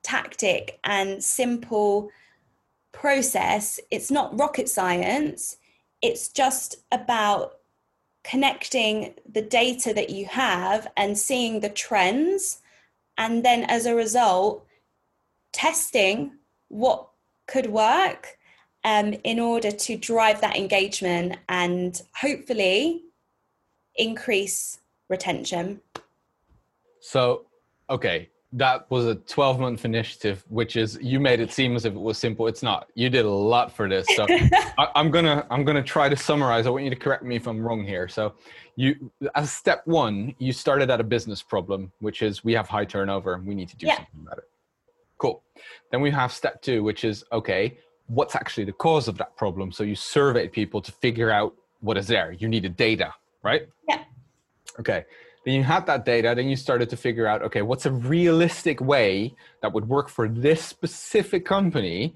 tactic 0.04 0.78
and 0.84 1.22
simple 1.22 2.10
process. 2.92 3.80
It's 3.90 4.10
not 4.10 4.38
rocket 4.38 4.68
science, 4.68 5.56
it's 6.00 6.28
just 6.28 6.76
about 6.92 7.54
connecting 8.22 9.14
the 9.30 9.42
data 9.42 9.92
that 9.92 10.10
you 10.10 10.26
have 10.26 10.86
and 10.96 11.18
seeing 11.18 11.60
the 11.60 11.68
trends. 11.68 12.60
And 13.18 13.44
then 13.44 13.64
as 13.64 13.86
a 13.86 13.94
result, 13.94 14.66
testing 15.52 16.32
what 16.68 17.08
could 17.46 17.66
work 17.66 18.38
um, 18.84 19.14
in 19.24 19.40
order 19.40 19.70
to 19.70 19.96
drive 19.96 20.40
that 20.40 20.56
engagement 20.56 21.36
and 21.48 22.00
hopefully 22.14 23.02
increase 23.96 24.78
retention. 25.08 25.80
So, 27.00 27.46
okay, 27.88 28.28
that 28.56 28.88
was 28.88 29.04
a 29.06 29.16
12 29.16 29.58
month 29.58 29.84
initiative, 29.84 30.44
which 30.48 30.76
is 30.76 30.96
you 31.02 31.18
made 31.18 31.40
it 31.40 31.52
seem 31.52 31.74
as 31.74 31.84
if 31.84 31.92
it 31.92 32.00
was 32.00 32.16
simple. 32.18 32.46
It's 32.46 32.62
not. 32.62 32.88
You 32.94 33.10
did 33.10 33.24
a 33.24 33.30
lot 33.30 33.72
for 33.72 33.88
this. 33.88 34.06
So 34.14 34.26
I, 34.78 34.88
am 34.94 35.10
gonna 35.10 35.44
I'm 35.50 35.64
gonna 35.64 35.82
try 35.82 36.08
to 36.08 36.16
summarize. 36.16 36.66
I 36.66 36.70
want 36.70 36.84
you 36.84 36.90
to 36.90 36.96
correct 36.96 37.24
me 37.24 37.34
if 37.34 37.48
I'm 37.48 37.60
wrong 37.60 37.84
here. 37.84 38.06
So 38.06 38.34
you 38.76 39.10
as 39.34 39.52
step 39.52 39.82
one, 39.86 40.36
you 40.38 40.52
started 40.52 40.88
at 40.88 41.00
a 41.00 41.04
business 41.04 41.42
problem, 41.42 41.90
which 41.98 42.22
is 42.22 42.44
we 42.44 42.52
have 42.52 42.68
high 42.68 42.84
turnover 42.84 43.34
and 43.34 43.44
we 43.44 43.56
need 43.56 43.68
to 43.70 43.76
do 43.76 43.86
yeah. 43.86 43.96
something 43.96 44.20
about 44.24 44.38
it. 44.38 44.48
Cool. 45.18 45.42
Then 45.90 46.00
we 46.00 46.12
have 46.12 46.30
step 46.32 46.62
two, 46.62 46.84
which 46.84 47.02
is 47.04 47.24
okay, 47.32 47.78
what's 48.06 48.36
actually 48.36 48.64
the 48.64 48.72
cause 48.72 49.08
of 49.08 49.18
that 49.18 49.36
problem? 49.36 49.72
So 49.72 49.82
you 49.82 49.96
surveyed 49.96 50.52
people 50.52 50.80
to 50.80 50.92
figure 50.92 51.30
out 51.30 51.54
what 51.80 51.98
is 51.98 52.06
there. 52.06 52.32
You 52.32 52.46
needed 52.46 52.76
data, 52.76 53.14
right? 53.42 53.68
Yeah. 53.88 54.04
Okay. 54.78 55.04
Then 55.44 55.54
you 55.54 55.62
had 55.62 55.86
that 55.86 56.04
data, 56.04 56.32
then 56.34 56.48
you 56.48 56.56
started 56.56 56.88
to 56.90 56.96
figure 56.96 57.26
out, 57.26 57.42
okay, 57.42 57.62
what's 57.62 57.86
a 57.86 57.92
realistic 57.92 58.80
way 58.80 59.34
that 59.60 59.72
would 59.72 59.88
work 59.88 60.08
for 60.08 60.28
this 60.28 60.64
specific 60.64 61.44
company 61.44 62.14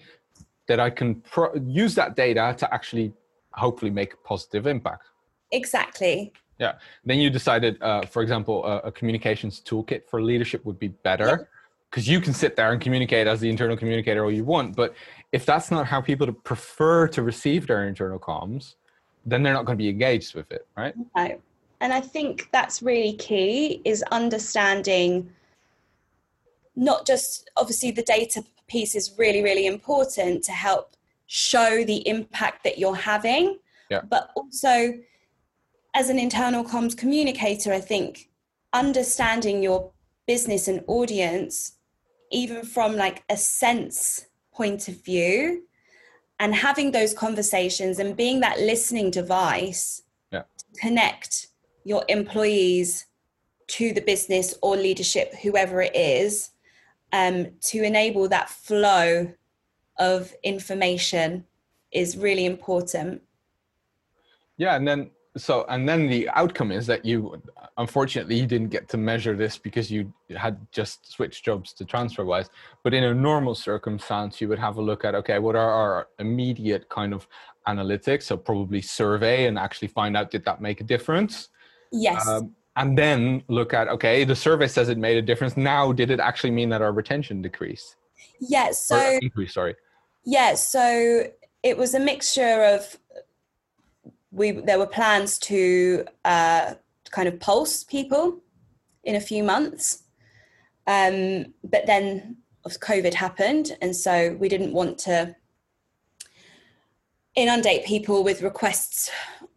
that 0.67 0.81
I 0.81 0.91
can 0.91 1.17
pro- 1.17 1.55
use 1.55 1.95
that 1.97 2.17
data 2.17 2.55
to 2.59 2.73
actually 2.73 3.13
hopefully 3.53 3.91
make 3.91 4.15
a 4.15 4.17
positive 4.19 4.67
impact. 4.67 5.05
Exactly. 5.53 6.33
Yeah. 6.59 6.75
Then 7.05 7.19
you 7.19 7.31
decided, 7.31 7.81
uh, 7.83 8.03
for 8.03 8.23
example, 8.23 8.65
a, 8.65 8.79
a, 8.79 8.93
communications 8.93 9.61
toolkit 9.61 10.09
for 10.09 10.23
leadership 10.23 10.65
would 10.65 10.79
be 10.79 10.89
better 10.89 11.49
because 11.91 12.09
you 12.09 12.21
can 12.21 12.33
sit 12.33 12.57
there 12.57 12.73
and 12.73 12.81
communicate 12.81 13.27
as 13.27 13.41
the 13.41 13.49
internal 13.49 13.77
communicator 13.77 14.25
all 14.25 14.33
you 14.33 14.45
want. 14.45 14.77
But 14.77 14.95
if 15.33 15.47
that's 15.47 15.71
not 15.71 15.87
how 15.87 16.01
people 16.01 16.31
prefer 16.33 17.09
to 17.09 17.23
receive 17.23 17.67
their 17.67 17.87
internal 17.87 18.19
comms, 18.19 18.75
then 19.25 19.43
they're 19.43 19.55
not 19.55 19.65
going 19.65 19.79
to 19.79 19.83
be 19.83 19.89
engaged 19.89 20.35
with 20.35 20.51
it, 20.51 20.67
right? 20.77 20.95
No. 21.17 21.41
And 21.81 21.93
I 21.93 22.01
think 22.01 22.49
that's 22.53 22.83
really 22.83 23.13
key 23.15 23.81
is 23.85 24.03
understanding 24.11 25.31
not 26.75 27.07
just 27.07 27.51
obviously 27.57 27.91
the 27.91 28.03
data 28.03 28.45
piece 28.69 28.95
is 28.95 29.15
really, 29.19 29.43
really 29.43 29.67
important 29.67 30.45
to 30.45 30.53
help 30.53 30.97
show 31.27 31.85
the 31.85 32.07
impact 32.09 32.65
that 32.65 32.79
you're 32.79 32.95
having. 32.95 33.59
Yeah. 33.91 34.03
But 34.09 34.31
also 34.37 34.95
as 35.95 36.09
an 36.09 36.19
internal 36.19 36.65
comms 36.65 36.97
communicator, 36.97 37.73
I 37.73 37.81
think 37.81 38.29
understanding 38.73 39.63
your 39.63 39.91
business 40.27 40.69
and 40.69 40.85
audience, 40.87 41.73
even 42.31 42.65
from 42.65 42.97
like 42.97 43.25
a 43.29 43.37
sense 43.37 44.27
point 44.53 44.89
of 44.89 45.03
view, 45.05 45.65
and 46.39 46.55
having 46.55 46.93
those 46.93 47.15
conversations 47.15 47.99
and 47.99 48.17
being 48.17 48.41
that 48.41 48.61
listening 48.61 49.11
device 49.11 50.03
yeah. 50.31 50.43
to 50.43 50.81
connect 50.81 51.48
your 51.89 52.05
employees 52.09 53.07
to 53.67 53.95
the 53.95 54.03
business 54.03 54.55
or 54.61 54.77
leadership, 54.77 55.35
whoever 55.43 55.81
it 55.81 55.97
is, 55.97 56.51
um, 57.15 57.47
to 57.63 57.83
enable 57.83 58.29
that 58.29 58.51
flow 58.51 59.33
of 59.99 60.35
information 60.43 61.47
is 61.91 62.15
really 62.19 62.45
important. 62.45 63.23
Yeah, 64.59 64.77
and 64.77 64.87
then 64.87 65.11
so 65.39 65.65
and 65.69 65.89
then 65.89 66.09
the 66.09 66.29
outcome 66.31 66.73
is 66.73 66.87
that 66.87 67.05
you 67.07 67.41
unfortunately 67.79 68.39
you 68.39 68.47
didn't 68.47 68.69
get 68.69 68.89
to 68.89 68.99
measure 68.99 69.35
this 69.37 69.57
because 69.57 69.91
you 69.91 70.13
had 70.37 70.59
just 70.73 71.11
switched 71.11 71.45
jobs 71.45 71.73
to 71.73 71.85
TransferWise 71.85 72.49
but 72.83 72.93
in 72.93 73.05
a 73.05 73.15
normal 73.15 73.55
circumstance 73.55 74.41
you 74.41 74.49
would 74.49 74.59
have 74.59 74.79
a 74.79 74.83
look 74.83 75.05
at 75.05 75.15
okay 75.15 75.39
what 75.39 75.55
are 75.55 75.71
our 75.71 76.09
immediate 76.19 76.89
kind 76.89 77.15
of 77.15 77.29
analytics 77.69 78.25
so 78.25 78.37
probably 78.37 78.83
survey 78.83 79.47
and 79.47 79.59
actually 79.59 79.87
find 79.87 80.17
out 80.17 80.33
did 80.33 80.45
that 80.45 80.61
make 80.61 80.81
a 80.81 80.85
difference 80.85 81.51
Yes. 81.93 82.27
Um, 82.27 82.55
and 82.77 82.97
then 82.97 83.43
look 83.49 83.75
at 83.75 83.89
okay, 83.89 84.25
the 84.25 84.37
survey 84.37 84.69
says 84.69 84.89
it 84.89 84.99
made 84.99 85.17
a 85.17 85.23
difference. 85.23 85.57
Now, 85.57 85.93
did 85.93 86.11
it 86.11 86.21
actually 86.21 86.53
mean 86.53 86.69
that 86.69 86.81
our 86.81 86.93
retention 86.93 87.43
decreased? 87.43 87.97
Yeah. 88.41 88.71
So 88.71 89.19
increase. 89.21 89.55
Sorry. 89.55 89.75
Yeah. 90.25 90.55
So 90.55 91.25
it 91.63 91.77
was 91.77 91.95
a 91.95 92.01
mixture 92.01 92.65
of 92.65 92.97
we. 94.31 94.53
There 94.53 94.79
were 94.79 94.87
plans 94.87 95.39
to 95.41 96.05
uh, 96.25 96.75
kind 97.11 97.29
of 97.29 97.41
pulse 97.41 97.83
people 97.83 98.41
in 99.03 99.17
a 99.17 99.21
few 99.21 99.43
months, 99.43 100.05
um, 100.87 101.47
but 101.65 101.87
then 101.87 102.37
COVID 102.69 103.15
happened, 103.15 103.77
and 103.81 103.97
so 103.97 104.37
we 104.39 104.49
didn't 104.49 104.73
want 104.73 104.99
to 104.99 105.35
inundate 107.35 107.85
people 107.85 108.25
with 108.25 108.43
requests 108.43 109.11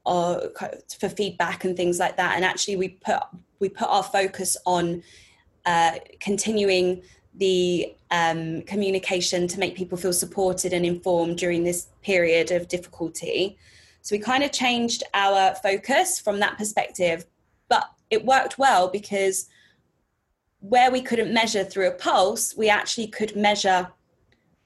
or 0.05 0.51
for 0.99 1.09
feedback 1.09 1.63
and 1.63 1.77
things 1.77 1.99
like 1.99 2.17
that. 2.17 2.35
And 2.35 2.45
actually, 2.45 2.75
we 2.75 2.89
put 2.89 3.21
we 3.59 3.69
put 3.69 3.87
our 3.87 4.03
focus 4.03 4.57
on 4.65 5.03
uh, 5.65 5.99
continuing 6.19 7.03
the 7.35 7.93
um, 8.09 8.61
communication 8.63 9.47
to 9.47 9.59
make 9.59 9.75
people 9.75 9.97
feel 9.97 10.13
supported 10.13 10.73
and 10.73 10.85
informed 10.85 11.37
during 11.37 11.63
this 11.63 11.87
period 12.01 12.51
of 12.51 12.67
difficulty. 12.67 13.57
So 14.01 14.15
we 14.15 14.19
kind 14.19 14.43
of 14.43 14.51
changed 14.51 15.03
our 15.13 15.55
focus 15.55 16.19
from 16.19 16.39
that 16.39 16.57
perspective, 16.57 17.25
but 17.69 17.89
it 18.09 18.25
worked 18.25 18.57
well 18.57 18.87
because 18.87 19.47
where 20.59 20.91
we 20.91 21.01
couldn't 21.01 21.33
measure 21.33 21.63
through 21.63 21.87
a 21.87 21.91
pulse, 21.91 22.55
we 22.55 22.69
actually 22.69 23.07
could 23.07 23.35
measure 23.35 23.87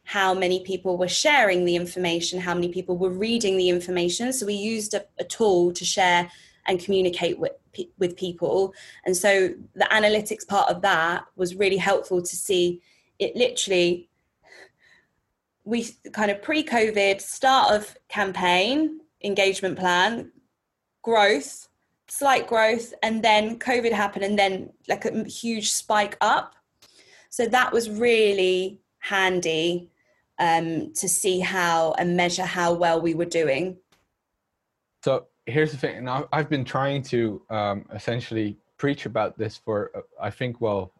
how 0.06 0.34
many 0.34 0.63
people 0.63 0.98
were 0.98 1.08
sharing 1.08 1.65
the 1.65 1.76
information, 1.76 2.39
how 2.39 2.54
many 2.54 2.70
people 2.70 2.98
were 2.98 3.10
reading 3.10 3.58
the 3.58 3.70
information. 3.70 4.32
So 4.32 4.46
we 4.46 4.54
used 4.54 4.94
a, 4.94 5.04
a 5.20 5.24
tool 5.24 5.74
to 5.74 5.84
share 5.84 6.32
and 6.68 6.80
communicate 6.80 7.38
with 7.38 7.52
with 7.98 8.15
people. 8.15 8.74
And 9.06 9.18
so 9.18 9.50
the 9.76 9.86
analytics 9.91 10.48
part 10.48 10.70
of 10.70 10.82
that 10.84 11.26
was 11.36 11.56
really 11.56 11.78
helpful 11.78 12.22
to 12.22 12.36
see 12.36 12.82
it 13.20 13.36
literally 13.36 14.10
we 15.65 15.89
kind 16.13 16.30
of 16.30 16.41
pre-covid 16.41 17.20
start 17.20 17.74
of 17.74 17.98
campaign 18.08 19.00
engagement 19.24 19.78
plan 19.78 20.32
growth 21.02 21.68
slight 22.08 22.48
growth 22.48 22.94
and 23.02 23.24
then 23.24 23.58
covid 23.58 23.91
happened 23.91 24.24
and 24.24 24.38
then 24.38 24.70
like 24.88 25.06
a 25.06 25.24
huge 25.24 25.72
spike 25.72 26.18
up 26.22 26.56
so 27.30 27.48
that 27.48 27.74
was 27.74 27.89
really 27.89 28.80
handy 29.00 29.89
um, 30.39 30.93
to 30.93 31.08
see 31.08 31.39
how 31.39 31.93
and 31.98 32.15
measure 32.15 32.45
how 32.45 32.74
well 32.74 33.02
we 33.02 33.13
were 33.13 33.26
doing. 33.26 33.78
So 35.04 35.28
here's 35.45 35.71
the 35.71 35.78
thing. 35.78 35.98
and 35.98 36.10
I've 36.10 36.50
been 36.50 36.65
trying 36.65 37.04
to 37.04 37.41
um, 37.50 37.86
essentially 37.93 38.58
preach 38.78 39.06
about 39.06 39.38
this 39.38 39.58
for 39.58 39.91
uh, 39.95 40.02
I 40.21 40.30
think 40.30 40.60
well 40.60 40.91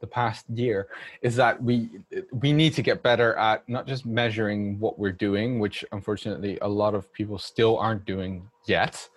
the 0.00 0.06
past 0.06 0.44
year 0.50 0.88
is 1.22 1.34
that 1.36 1.62
we 1.62 1.88
we 2.32 2.52
need 2.52 2.74
to 2.74 2.82
get 2.82 3.02
better 3.02 3.34
at 3.36 3.66
not 3.68 3.86
just 3.86 4.04
measuring 4.04 4.78
what 4.78 4.98
we're 4.98 5.18
doing, 5.28 5.58
which 5.58 5.84
unfortunately 5.92 6.58
a 6.60 6.68
lot 6.68 6.94
of 6.94 7.10
people 7.12 7.38
still 7.38 7.78
aren't 7.78 8.04
doing 8.04 8.32
yet. 8.66 9.08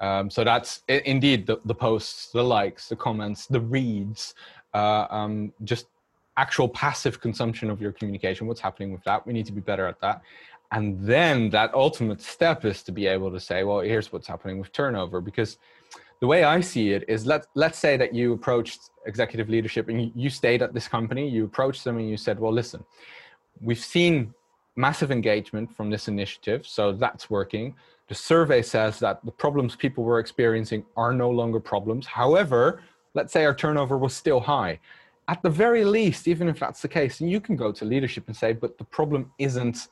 Um, 0.00 0.28
so 0.30 0.44
that's 0.44 0.82
indeed 0.88 1.46
the, 1.46 1.58
the 1.64 1.74
posts, 1.74 2.30
the 2.30 2.42
likes, 2.42 2.88
the 2.88 2.96
comments, 2.96 3.46
the 3.46 3.60
reads, 3.60 4.34
uh, 4.74 5.06
um, 5.08 5.52
just 5.64 5.86
actual 6.36 6.68
passive 6.68 7.20
consumption 7.20 7.70
of 7.70 7.80
your 7.80 7.92
communication. 7.92 8.46
What's 8.46 8.60
happening 8.60 8.92
with 8.92 9.02
that? 9.04 9.26
We 9.26 9.32
need 9.32 9.46
to 9.46 9.52
be 9.52 9.60
better 9.60 9.86
at 9.86 10.00
that. 10.00 10.22
And 10.72 10.98
then 11.00 11.50
that 11.50 11.72
ultimate 11.74 12.20
step 12.20 12.64
is 12.64 12.82
to 12.84 12.92
be 12.92 13.06
able 13.06 13.30
to 13.30 13.40
say 13.40 13.64
well 13.64 13.80
here's 13.80 14.12
what's 14.12 14.26
happening 14.26 14.58
with 14.58 14.72
turnover. 14.72 15.20
Because 15.20 15.58
the 16.20 16.26
way 16.26 16.44
i 16.44 16.60
see 16.60 16.92
it 16.92 17.04
is 17.08 17.26
let 17.26 17.46
let's 17.54 17.78
say 17.78 17.96
that 17.96 18.14
you 18.14 18.32
approached 18.32 18.90
executive 19.06 19.48
leadership 19.48 19.88
and 19.88 20.00
you, 20.00 20.12
you 20.14 20.30
stayed 20.30 20.62
at 20.62 20.72
this 20.72 20.88
company 20.88 21.28
you 21.28 21.44
approached 21.44 21.84
them 21.84 21.98
and 21.98 22.08
you 22.08 22.16
said 22.16 22.40
well 22.40 22.52
listen 22.52 22.82
we've 23.60 23.78
seen 23.78 24.32
massive 24.76 25.10
engagement 25.10 25.74
from 25.74 25.90
this 25.90 26.08
initiative 26.08 26.66
so 26.66 26.92
that's 26.92 27.30
working. 27.30 27.74
The 28.08 28.14
survey 28.14 28.62
says 28.62 29.00
that 29.00 29.24
the 29.24 29.32
problems 29.32 29.74
people 29.74 30.04
were 30.04 30.20
experiencing 30.20 30.84
are 30.96 31.12
no 31.12 31.28
longer 31.28 31.60
problems. 31.60 32.06
However 32.06 32.82
let's 33.14 33.32
say 33.32 33.44
our 33.44 33.54
turnover 33.54 33.98
was 33.98 34.14
still 34.14 34.40
high 34.40 34.78
at 35.28 35.42
the 35.42 35.50
very 35.50 35.84
least, 35.84 36.28
even 36.28 36.48
if 36.48 36.58
that's 36.58 36.82
the 36.82 36.88
case, 36.88 37.20
you 37.20 37.40
can 37.40 37.56
go 37.56 37.72
to 37.72 37.84
leadership 37.84 38.24
and 38.28 38.36
say, 38.36 38.52
but 38.52 38.78
the 38.78 38.84
problem 38.84 39.32
isn't 39.38 39.88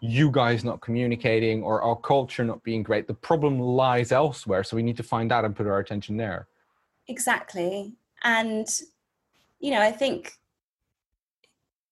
you 0.00 0.30
guys 0.30 0.64
not 0.64 0.80
communicating 0.80 1.62
or 1.62 1.82
our 1.82 1.96
culture 1.96 2.44
not 2.44 2.62
being 2.64 2.82
great. 2.82 3.06
The 3.06 3.14
problem 3.14 3.60
lies 3.60 4.10
elsewhere. 4.10 4.64
So 4.64 4.76
we 4.76 4.82
need 4.82 4.96
to 4.96 5.02
find 5.02 5.30
out 5.30 5.44
and 5.44 5.54
put 5.54 5.66
our 5.66 5.78
attention 5.78 6.16
there. 6.16 6.48
Exactly. 7.06 7.94
And, 8.24 8.66
you 9.60 9.70
know, 9.70 9.80
I 9.80 9.92
think 9.92 10.32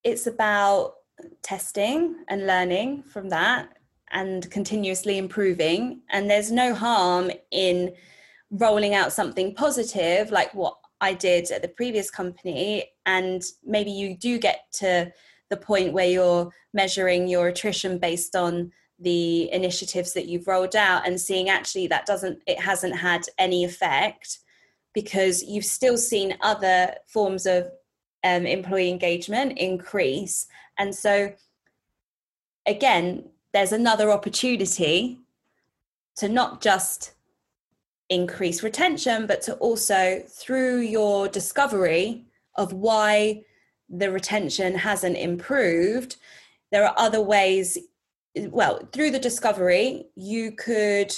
it's 0.02 0.26
about 0.26 0.94
testing 1.42 2.16
and 2.28 2.46
learning 2.46 3.02
from 3.04 3.28
that 3.28 3.76
and 4.10 4.50
continuously 4.50 5.18
improving. 5.18 6.00
And 6.10 6.28
there's 6.28 6.50
no 6.50 6.74
harm 6.74 7.30
in 7.50 7.92
rolling 8.50 8.94
out 8.94 9.12
something 9.12 9.54
positive 9.54 10.32
like 10.32 10.52
what 10.54 10.79
I 11.00 11.14
did 11.14 11.50
at 11.50 11.62
the 11.62 11.68
previous 11.68 12.10
company, 12.10 12.90
and 13.06 13.42
maybe 13.64 13.90
you 13.90 14.16
do 14.16 14.38
get 14.38 14.70
to 14.74 15.12
the 15.48 15.56
point 15.56 15.92
where 15.92 16.06
you're 16.08 16.52
measuring 16.72 17.28
your 17.28 17.48
attrition 17.48 17.98
based 17.98 18.36
on 18.36 18.72
the 19.00 19.50
initiatives 19.52 20.12
that 20.12 20.26
you've 20.26 20.46
rolled 20.46 20.76
out 20.76 21.06
and 21.06 21.20
seeing 21.20 21.48
actually 21.48 21.86
that 21.86 22.06
doesn't 22.06 22.38
it 22.46 22.60
hasn't 22.60 22.96
had 22.96 23.22
any 23.38 23.64
effect 23.64 24.38
because 24.92 25.42
you've 25.42 25.64
still 25.64 25.96
seen 25.96 26.36
other 26.42 26.94
forms 27.06 27.46
of 27.46 27.70
um, 28.24 28.44
employee 28.44 28.90
engagement 28.90 29.56
increase. 29.58 30.46
And 30.78 30.94
so 30.94 31.32
again 32.66 33.24
there's 33.52 33.72
another 33.72 34.10
opportunity 34.10 35.18
to 36.16 36.28
not 36.28 36.60
just 36.60 37.12
increase 38.10 38.62
retention 38.62 39.26
but 39.26 39.40
to 39.40 39.54
also 39.54 40.20
through 40.28 40.80
your 40.80 41.28
discovery 41.28 42.26
of 42.56 42.72
why 42.72 43.42
the 43.88 44.10
retention 44.10 44.74
hasn't 44.74 45.16
improved 45.16 46.16
there 46.72 46.84
are 46.84 46.94
other 46.96 47.20
ways 47.20 47.78
well 48.48 48.86
through 48.92 49.10
the 49.10 49.18
discovery 49.18 50.06
you 50.16 50.52
could 50.52 51.14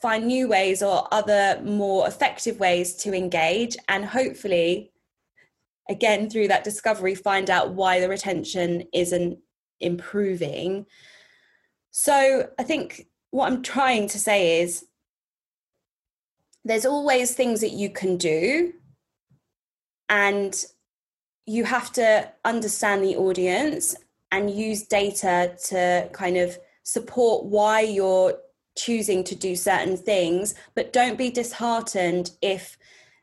find 0.00 0.26
new 0.26 0.48
ways 0.48 0.82
or 0.82 1.08
other 1.12 1.60
more 1.64 2.06
effective 2.06 2.58
ways 2.60 2.94
to 2.94 3.14
engage 3.14 3.76
and 3.88 4.04
hopefully 4.04 4.92
again 5.88 6.28
through 6.28 6.48
that 6.48 6.64
discovery 6.64 7.14
find 7.14 7.48
out 7.50 7.70
why 7.74 7.98
the 8.00 8.08
retention 8.08 8.84
isn't 8.92 9.38
improving. 9.80 10.86
So 11.90 12.48
i 12.58 12.62
think 12.62 13.06
what 13.30 13.46
i'm 13.46 13.62
trying 13.62 14.08
to 14.08 14.18
say 14.18 14.60
is 14.62 14.84
there's 16.68 16.86
always 16.86 17.34
things 17.34 17.62
that 17.62 17.72
you 17.72 17.88
can 17.88 18.18
do. 18.18 18.74
And 20.10 20.54
you 21.46 21.64
have 21.64 21.90
to 21.94 22.30
understand 22.44 23.02
the 23.02 23.16
audience 23.16 23.96
and 24.30 24.50
use 24.50 24.82
data 24.82 25.56
to 25.68 26.08
kind 26.12 26.36
of 26.36 26.58
support 26.82 27.46
why 27.46 27.80
you're 27.80 28.34
choosing 28.76 29.24
to 29.24 29.34
do 29.34 29.56
certain 29.56 29.96
things, 29.96 30.54
but 30.74 30.92
don't 30.92 31.16
be 31.16 31.30
disheartened 31.30 32.32
if 32.42 32.76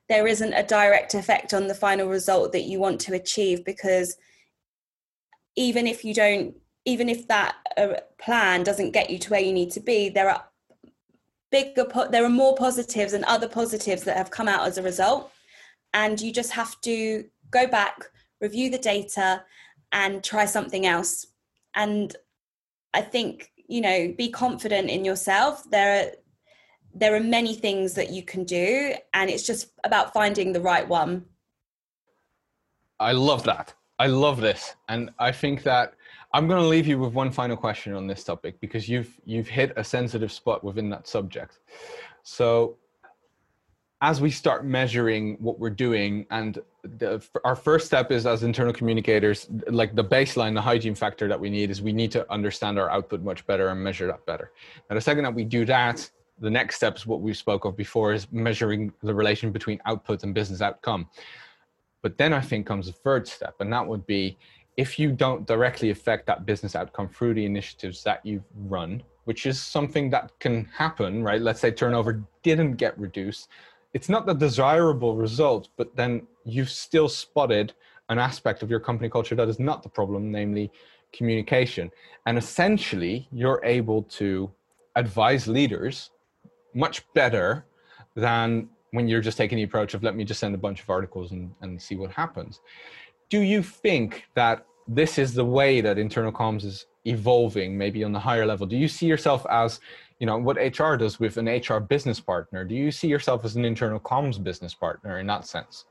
there 0.10 0.26
isn't 0.28 0.54
a 0.54 0.64
direct 0.64 1.14
effect 1.14 1.54
on 1.54 1.68
the 1.68 1.76
final 1.76 2.08
result 2.08 2.52
that 2.52 2.64
you 2.64 2.80
want 2.80 3.00
to 3.02 3.14
achieve 3.14 3.64
because 3.64 4.18
even 5.56 5.88
if 5.88 6.04
you 6.04 6.14
don't 6.14 6.56
even 6.88 7.10
if 7.10 7.28
that 7.28 7.56
uh, 7.78 7.96
plan 8.20 8.62
doesn't 8.62 8.92
get 8.92 9.10
you 9.10 9.18
to 9.18 9.32
where 9.32 9.42
you 9.42 9.52
need 9.52 9.72
to 9.72 9.80
be 9.80 10.10
there 10.10 10.30
are 10.30 10.44
bigger 11.56 11.86
po- 11.86 12.10
there 12.10 12.26
are 12.26 12.40
more 12.44 12.56
positives 12.56 13.14
and 13.14 13.24
other 13.26 13.48
positives 13.48 14.04
that 14.04 14.18
have 14.18 14.30
come 14.30 14.50
out 14.50 14.68
as 14.68 14.78
a 14.78 14.84
result. 14.84 15.32
And 15.94 16.20
you 16.20 16.32
just 16.34 16.52
have 16.52 16.80
to 16.82 17.24
go 17.50 17.66
back 17.68 17.96
review 18.42 18.70
the 18.70 18.78
data 18.78 19.44
and 19.94 20.22
try 20.22 20.46
something 20.46 20.86
else. 20.86 21.28
And 21.74 22.16
i 23.00 23.02
think 23.02 23.52
you 23.68 23.82
know 23.82 24.00
be 24.18 24.30
confident 24.30 24.90
in 24.90 25.06
yourself. 25.06 25.54
There 25.76 25.92
are 25.98 26.08
there 27.02 27.14
are 27.16 27.26
many 27.40 27.54
things 27.66 27.94
that 27.94 28.10
you 28.16 28.24
can 28.32 28.44
do 28.44 28.94
and 29.14 29.30
it's 29.30 29.48
just 29.52 29.64
about 29.84 30.14
finding 30.14 30.52
the 30.52 30.66
right 30.72 30.88
one. 30.88 31.14
I 33.00 33.12
love 33.12 33.44
that 33.44 33.68
i 34.00 34.08
love 34.08 34.42
this 34.42 34.76
and 34.90 35.10
i 35.20 35.32
think 35.32 35.64
that 35.64 35.96
i'm 36.36 36.50
going 36.50 36.62
to 36.62 36.68
leave 36.68 36.86
you 36.86 37.00
with 37.00 37.14
one 37.14 37.32
final 37.32 37.56
question 37.56 37.94
on 37.94 38.08
this 38.08 38.24
topic 38.24 38.60
because 38.60 38.90
you've 38.90 39.20
you've 39.24 39.48
hit 39.48 39.72
a 39.78 39.84
sensitive 39.84 40.32
spot 40.32 40.64
within 40.66 40.90
that 40.90 41.08
subject. 41.08 41.60
So 42.24 42.76
as 44.02 44.20
we 44.20 44.30
start 44.30 44.66
measuring 44.66 45.38
what 45.40 45.58
we're 45.60 45.70
doing 45.70 46.26
and 46.32 46.60
the, 46.84 47.26
our 47.46 47.56
first 47.56 47.86
step 47.88 48.12
is 48.12 48.28
as 48.28 48.44
internal 48.44 48.74
communicators 48.74 49.48
like 49.70 49.96
the 49.96 50.04
baseline 50.04 50.54
the 50.54 50.62
hygiene 50.62 50.94
factor 50.94 51.30
that 51.30 51.40
we 51.40 51.50
need 51.50 51.72
is 51.72 51.82
we 51.82 51.94
need 51.94 52.12
to 52.12 52.30
understand 52.30 52.78
our 52.78 52.92
output 52.92 53.22
much 53.22 53.48
better 53.48 53.70
and 53.70 53.82
measure 53.82 54.06
that 54.06 54.26
better. 54.26 54.52
Now 54.90 54.96
the 54.96 55.02
second 55.02 55.24
that 55.24 55.34
we 55.34 55.46
do 55.46 55.64
that 55.66 56.12
the 56.42 56.50
next 56.50 56.76
step 56.76 56.98
is 56.98 57.08
what 57.08 57.22
we 57.22 57.34
spoke 57.34 57.64
of 57.64 57.78
before 57.78 58.12
is 58.12 58.30
measuring 58.30 58.92
the 59.02 59.16
relation 59.16 59.54
between 59.54 59.80
output 59.86 60.24
and 60.24 60.34
business 60.34 60.62
outcome 60.62 61.08
but 62.06 62.18
then 62.18 62.32
i 62.40 62.44
think 62.50 62.66
comes 62.66 62.88
the 62.88 62.98
third 63.06 63.28
step 63.28 63.56
and 63.62 63.72
that 63.74 63.86
would 63.86 64.06
be 64.06 64.38
if 64.78 65.00
you 65.00 65.12
don't 65.12 65.48
directly 65.48 65.90
affect 65.90 66.24
that 66.28 66.46
business 66.46 66.76
outcome 66.76 67.08
through 67.10 67.34
the 67.34 67.46
initiatives 67.46 68.04
that 68.04 68.20
you've 68.26 68.50
run 68.76 69.02
which 69.30 69.46
is 69.46 69.58
something 69.60 70.10
that 70.10 70.32
can 70.40 70.66
happen 70.66 71.24
right 71.24 71.42
let's 71.42 71.62
say 71.62 71.72
turnover 71.72 72.14
didn't 72.44 72.76
get 72.76 72.98
reduced 73.08 73.50
it's 73.96 74.10
not 74.10 74.26
the 74.26 74.34
desirable 74.34 75.16
result, 75.16 75.70
but 75.78 75.96
then 75.96 76.28
you've 76.44 76.70
still 76.70 77.08
spotted 77.08 77.72
an 78.10 78.20
aspect 78.20 78.62
of 78.62 78.70
your 78.70 78.82
company 78.82 79.10
culture 79.10 79.36
that 79.36 79.48
is 79.48 79.58
not 79.58 79.84
the 79.84 79.90
problem, 79.90 80.30
namely 80.30 80.70
communication. 81.14 81.90
And 82.26 82.38
essentially, 82.38 83.30
you're 83.32 83.62
able 83.64 84.04
to 84.20 84.52
advise 84.98 85.48
leaders 85.48 86.12
much 86.74 87.06
better 87.14 87.66
than 88.16 88.68
when 88.96 89.08
you're 89.08 89.22
just 89.22 89.38
taking 89.38 89.58
the 89.58 89.64
approach 89.64 89.94
of 89.94 90.04
let 90.04 90.16
me 90.16 90.24
just 90.24 90.40
send 90.40 90.56
a 90.56 90.58
bunch 90.58 90.82
of 90.82 90.90
articles 90.90 91.32
and, 91.32 91.54
and 91.62 91.82
see 91.82 91.96
what 91.96 92.12
happens. 92.12 92.62
Do 93.30 93.40
you 93.40 93.62
think 93.62 94.26
that 94.36 94.66
this 94.88 95.18
is 95.18 95.34
the 95.34 95.46
way 95.46 95.82
that 95.82 95.98
internal 95.98 96.32
comms 96.32 96.64
is 96.64 96.86
evolving, 97.06 97.78
maybe 97.78 98.04
on 98.04 98.12
the 98.12 98.20
higher 98.20 98.46
level? 98.46 98.68
Do 98.68 98.78
you 98.78 98.88
see 98.88 99.06
yourself 99.06 99.46
as 99.50 99.80
you 100.20 100.26
know 100.26 100.38
what 100.38 100.58
hr 100.58 100.96
does 100.96 101.20
with 101.20 101.38
an 101.38 101.48
hr 101.48 101.80
business 101.80 102.20
partner? 102.20 102.64
Do 102.64 102.76
you 102.76 102.92
see 102.92 103.08
yourself 103.08 103.44
as 103.46 103.56
an 103.56 103.66
internal 103.66 104.00
comms 104.00 104.42
business 104.42 104.74
partner 104.74 105.20
in 105.20 105.28
that 105.28 105.46
sense? 105.46 105.86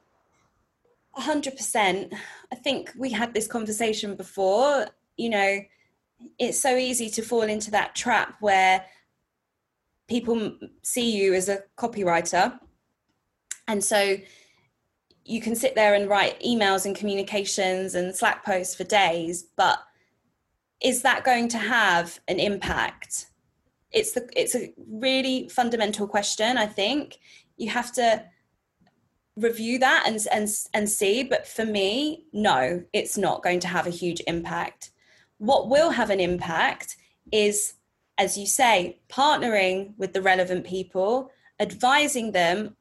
100% 1.16 2.12
i 2.52 2.56
think 2.56 2.90
we 2.98 3.10
had 3.10 3.34
this 3.34 3.46
conversation 3.46 4.16
before. 4.16 4.86
You 5.16 5.30
know 5.30 5.60
it's 6.38 6.60
so 6.60 6.76
easy 6.76 7.10
to 7.10 7.22
fall 7.22 7.42
into 7.42 7.70
that 7.70 7.94
trap 7.94 8.36
where 8.40 8.84
people 10.08 10.56
see 10.82 11.16
you 11.16 11.34
as 11.34 11.48
a 11.48 11.62
copywriter 11.76 12.58
and 13.68 13.82
so 13.82 14.16
you 15.24 15.40
can 15.40 15.54
sit 15.54 15.74
there 15.74 15.94
and 15.94 16.08
write 16.08 16.40
emails 16.42 16.84
and 16.84 16.94
communications 16.94 17.94
and 17.94 18.14
slack 18.14 18.44
posts 18.44 18.74
for 18.74 18.84
days 18.84 19.44
but 19.56 19.78
is 20.84 21.02
that 21.02 21.24
going 21.24 21.48
to 21.48 21.58
have 21.58 22.20
an 22.28 22.38
impact? 22.38 23.26
It's 23.90 24.12
the 24.12 24.28
it's 24.36 24.54
a 24.54 24.72
really 24.88 25.48
fundamental 25.48 26.06
question 26.06 26.58
i 26.58 26.66
think. 26.66 27.18
You 27.56 27.70
have 27.70 27.92
to 27.92 28.24
review 29.36 29.78
that 29.78 30.04
and 30.06 30.20
and 30.30 30.48
and 30.74 30.88
see 30.88 31.24
but 31.24 31.46
for 31.46 31.64
me 31.64 32.26
no 32.32 32.84
it's 32.92 33.18
not 33.18 33.42
going 33.42 33.58
to 33.60 33.68
have 33.68 33.86
a 33.86 33.90
huge 33.90 34.20
impact. 34.26 34.90
What 35.38 35.68
will 35.68 35.90
have 35.90 36.10
an 36.10 36.20
impact 36.20 36.96
is 37.32 37.74
as 38.18 38.36
you 38.36 38.46
say 38.46 38.98
partnering 39.08 39.94
with 39.96 40.12
the 40.12 40.22
relevant 40.22 40.66
people 40.66 41.30
advising 41.60 42.32
them 42.32 42.76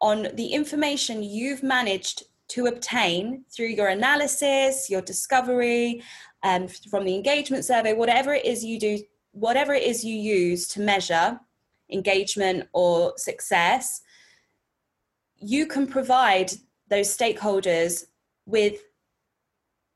on 0.00 0.28
the 0.34 0.46
information 0.46 1.22
you've 1.22 1.62
managed 1.62 2.24
to 2.48 2.66
obtain 2.66 3.44
through 3.50 3.66
your 3.66 3.88
analysis 3.88 4.90
your 4.90 5.02
discovery 5.02 6.02
and 6.42 6.64
um, 6.64 6.68
from 6.90 7.04
the 7.04 7.14
engagement 7.14 7.64
survey 7.64 7.92
whatever 7.92 8.34
it 8.34 8.44
is 8.44 8.64
you 8.64 8.78
do 8.78 8.98
whatever 9.32 9.72
it 9.74 9.84
is 9.84 10.04
you 10.04 10.16
use 10.16 10.66
to 10.66 10.80
measure 10.80 11.38
engagement 11.92 12.68
or 12.72 13.14
success, 13.16 14.02
you 15.36 15.66
can 15.66 15.86
provide 15.86 16.52
those 16.88 17.16
stakeholders 17.16 18.04
with 18.46 18.80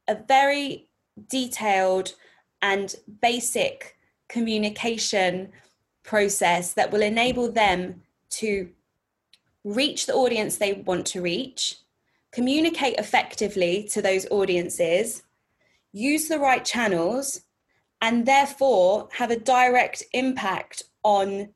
a 0.09 0.17
very 0.29 0.89
detailed 1.29 2.15
and 2.63 2.97
basic 3.21 3.97
communication 4.29 5.51
process 6.03 6.75
that 6.75 6.91
will 6.91 7.03
enable 7.03 7.51
them 7.51 8.03
to 8.31 8.69
reach 9.65 10.07
the 10.07 10.15
audience 10.15 10.57
they 10.57 10.75
want 10.75 11.07
to 11.07 11.23
reach, 11.23 11.79
communicate 12.33 12.97
effectively 12.99 13.89
to 13.91 14.03
those 14.03 14.27
audiences, 14.31 15.23
use 15.93 16.29
the 16.29 16.39
right 16.39 16.65
channels, 16.65 17.41
and 18.03 18.27
therefore 18.27 19.09
have 19.13 19.31
a 19.31 19.39
direct 19.39 20.03
impact 20.13 20.83
on, 21.03 21.49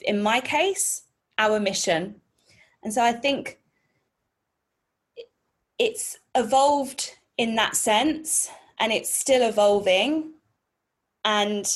in 0.00 0.20
my 0.20 0.40
case, 0.40 1.02
our 1.38 1.60
mission. 1.60 2.20
And 2.82 2.92
so 2.92 3.02
I 3.02 3.12
think 3.12 3.60
it's 5.78 6.18
evolved 6.34 7.12
in 7.38 7.54
that 7.56 7.76
sense 7.76 8.50
and 8.78 8.92
it's 8.92 9.14
still 9.14 9.48
evolving. 9.48 10.32
And 11.24 11.66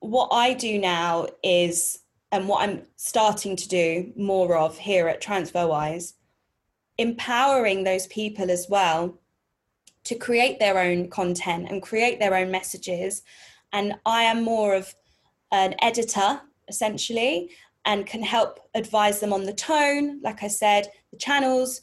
what 0.00 0.28
I 0.32 0.52
do 0.52 0.78
now 0.78 1.28
is, 1.42 2.00
and 2.34 2.48
what 2.48 2.68
I'm 2.68 2.82
starting 2.96 3.54
to 3.54 3.68
do 3.68 4.12
more 4.16 4.56
of 4.56 4.76
here 4.76 5.06
at 5.06 5.22
TransferWise, 5.22 6.14
empowering 6.98 7.84
those 7.84 8.08
people 8.08 8.50
as 8.50 8.66
well 8.68 9.20
to 10.02 10.16
create 10.16 10.58
their 10.58 10.80
own 10.80 11.08
content 11.08 11.68
and 11.70 11.80
create 11.80 12.18
their 12.18 12.34
own 12.34 12.50
messages 12.50 13.22
and 13.72 13.94
I 14.04 14.24
am 14.24 14.42
more 14.42 14.74
of 14.74 14.92
an 15.52 15.76
editor 15.80 16.40
essentially 16.66 17.50
and 17.84 18.04
can 18.04 18.22
help 18.24 18.58
advise 18.74 19.20
them 19.20 19.32
on 19.32 19.44
the 19.44 19.52
tone, 19.52 20.20
like 20.22 20.42
I 20.42 20.48
said, 20.48 20.88
the 21.12 21.18
channels, 21.18 21.82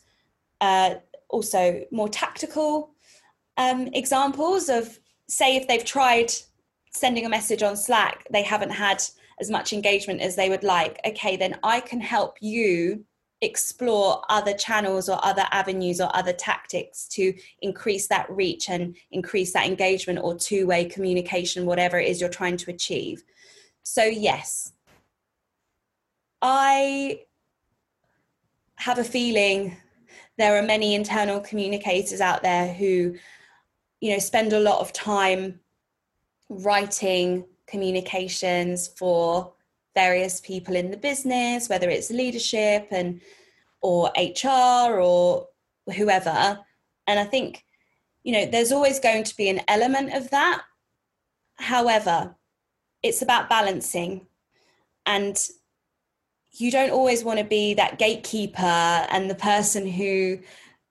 uh, 0.60 0.96
also 1.30 1.82
more 1.92 2.10
tactical. 2.10 2.92
um, 3.58 3.88
examples 3.94 4.68
of, 4.68 5.00
say, 5.28 5.56
if 5.56 5.68
they've 5.68 5.86
tried 5.86 6.32
sending 6.92 7.26
a 7.26 7.30
message 7.30 7.64
on 7.64 7.78
Slack, 7.78 8.28
they 8.32 8.44
haven't 8.44 8.72
had 8.72 9.02
as 9.40 9.50
much 9.50 9.74
engagement 9.74 10.22
as 10.22 10.36
they 10.36 10.50
would 10.50 10.64
like. 10.64 11.00
Okay, 11.06 11.36
then 11.36 11.58
I 11.64 11.80
can 11.80 12.02
help 12.02 12.38
you 12.42 13.06
explore 13.42 14.24
other 14.30 14.54
channels 14.54 15.10
or 15.10 15.24
other 15.24 15.46
avenues 15.52 16.00
or 16.00 16.16
other 16.16 16.34
tactics 16.34 17.08
to 17.08 17.34
increase 17.62 18.08
that 18.08 18.30
reach 18.30 18.70
and 18.70 18.96
increase 19.12 19.52
that 19.54 19.66
engagement 19.66 20.20
or 20.22 20.36
two 20.36 20.68
way 20.68 20.86
communication, 20.86 21.66
whatever 21.66 22.00
it 22.00 22.08
is 22.08 22.22
you're 22.22 22.30
trying 22.30 22.58
to 22.58 22.72
achieve. 22.72 23.24
So, 23.84 24.04
yes, 24.04 24.74
I 26.42 27.22
have 28.76 29.00
a 29.00 29.04
feeling 29.04 29.78
there 30.38 30.58
are 30.58 30.64
many 30.64 30.96
internal 30.96 31.40
communicators 31.40 32.22
out 32.22 32.42
there 32.42 32.74
who, 32.74 33.16
you 34.00 34.12
know, 34.12 34.20
spend 34.20 34.54
a 34.54 34.60
lot 34.60 34.80
of 34.80 34.94
time 34.94 35.60
writing 36.50 37.46
communications 37.72 38.90
for 38.90 39.54
various 39.96 40.40
people 40.42 40.76
in 40.76 40.92
the 40.92 40.98
business, 40.98 41.70
whether 41.70 41.90
it's 41.90 42.12
leadership 42.12 42.88
and 42.92 43.22
or 43.82 44.12
HR 44.18 45.00
or 45.00 45.48
whoever. 45.96 46.60
And 47.08 47.20
I 47.20 47.24
think, 47.24 47.66
you 48.24 48.34
know, 48.34 48.46
there's 48.46 48.72
always 48.72 49.00
going 49.00 49.24
to 49.24 49.36
be 49.36 49.50
an 49.50 49.62
element 49.68 50.14
of 50.14 50.30
that. 50.30 50.62
However, 51.56 52.36
it's 53.02 53.22
about 53.22 53.50
balancing. 53.50 54.28
And 55.06 55.38
you 56.52 56.70
don't 56.70 56.92
always 56.92 57.24
want 57.24 57.40
to 57.40 57.46
be 57.46 57.74
that 57.74 57.98
gatekeeper 57.98 58.62
and 58.62 59.30
the 59.30 59.36
person 59.36 59.88
who 59.88 60.40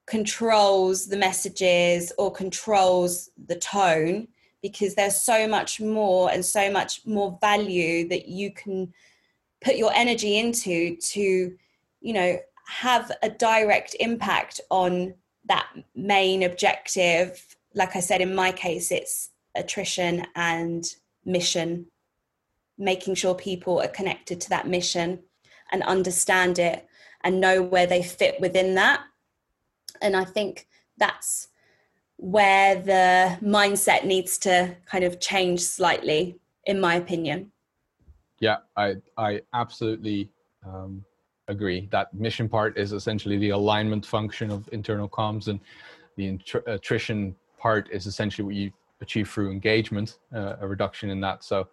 controls 0.07 1.07
the 1.07 1.17
messages 1.17 2.11
or 2.17 2.31
controls 2.31 3.29
the 3.47 3.55
tone 3.55 4.27
because 4.61 4.95
there's 4.95 5.19
so 5.19 5.47
much 5.47 5.81
more 5.81 6.31
and 6.31 6.45
so 6.45 6.71
much 6.71 7.05
more 7.05 7.37
value 7.41 8.07
that 8.09 8.27
you 8.27 8.51
can 8.51 8.93
put 9.61 9.75
your 9.75 9.91
energy 9.93 10.37
into 10.37 10.95
to 10.97 11.55
you 12.01 12.13
know 12.13 12.39
have 12.67 13.11
a 13.21 13.29
direct 13.29 13.95
impact 13.99 14.61
on 14.69 15.13
that 15.45 15.67
main 15.95 16.43
objective. 16.43 17.55
Like 17.73 17.95
i 17.95 17.99
said 17.99 18.21
in 18.21 18.35
my 18.35 18.51
case 18.51 18.91
it's 18.91 19.29
attrition 19.55 20.25
and 20.35 20.85
mission 21.25 21.87
making 22.77 23.13
sure 23.13 23.35
people 23.35 23.79
are 23.79 23.87
connected 23.87 24.41
to 24.41 24.49
that 24.49 24.67
mission 24.67 25.19
and 25.71 25.83
understand 25.83 26.57
it 26.57 26.87
and 27.23 27.39
know 27.39 27.61
where 27.61 27.85
they 27.85 28.01
fit 28.01 28.39
within 28.39 28.75
that. 28.75 29.01
And 30.01 30.15
i 30.15 30.23
think 30.23 30.67
that's 30.97 31.47
where 32.21 32.75
the 32.75 33.35
mindset 33.43 34.05
needs 34.05 34.37
to 34.37 34.77
kind 34.85 35.03
of 35.03 35.19
change 35.19 35.59
slightly, 35.59 36.37
in 36.65 36.79
my 36.79 36.93
opinion. 36.95 37.51
Yeah, 38.39 38.57
I 38.77 38.97
I 39.17 39.41
absolutely 39.53 40.29
um, 40.63 41.03
agree. 41.47 41.87
That 41.91 42.13
mission 42.13 42.47
part 42.47 42.77
is 42.77 42.93
essentially 42.93 43.39
the 43.39 43.49
alignment 43.49 44.05
function 44.05 44.51
of 44.51 44.69
internal 44.71 45.09
comms, 45.09 45.47
and 45.47 45.59
the 46.15 46.39
attrition 46.67 47.35
part 47.57 47.89
is 47.91 48.05
essentially 48.05 48.45
what 48.45 48.53
you 48.53 48.71
achieve 49.01 49.27
through 49.27 49.49
engagement, 49.49 50.19
uh, 50.33 50.57
a 50.61 50.67
reduction 50.67 51.09
in 51.09 51.19
that. 51.21 51.43
So, 51.43 51.67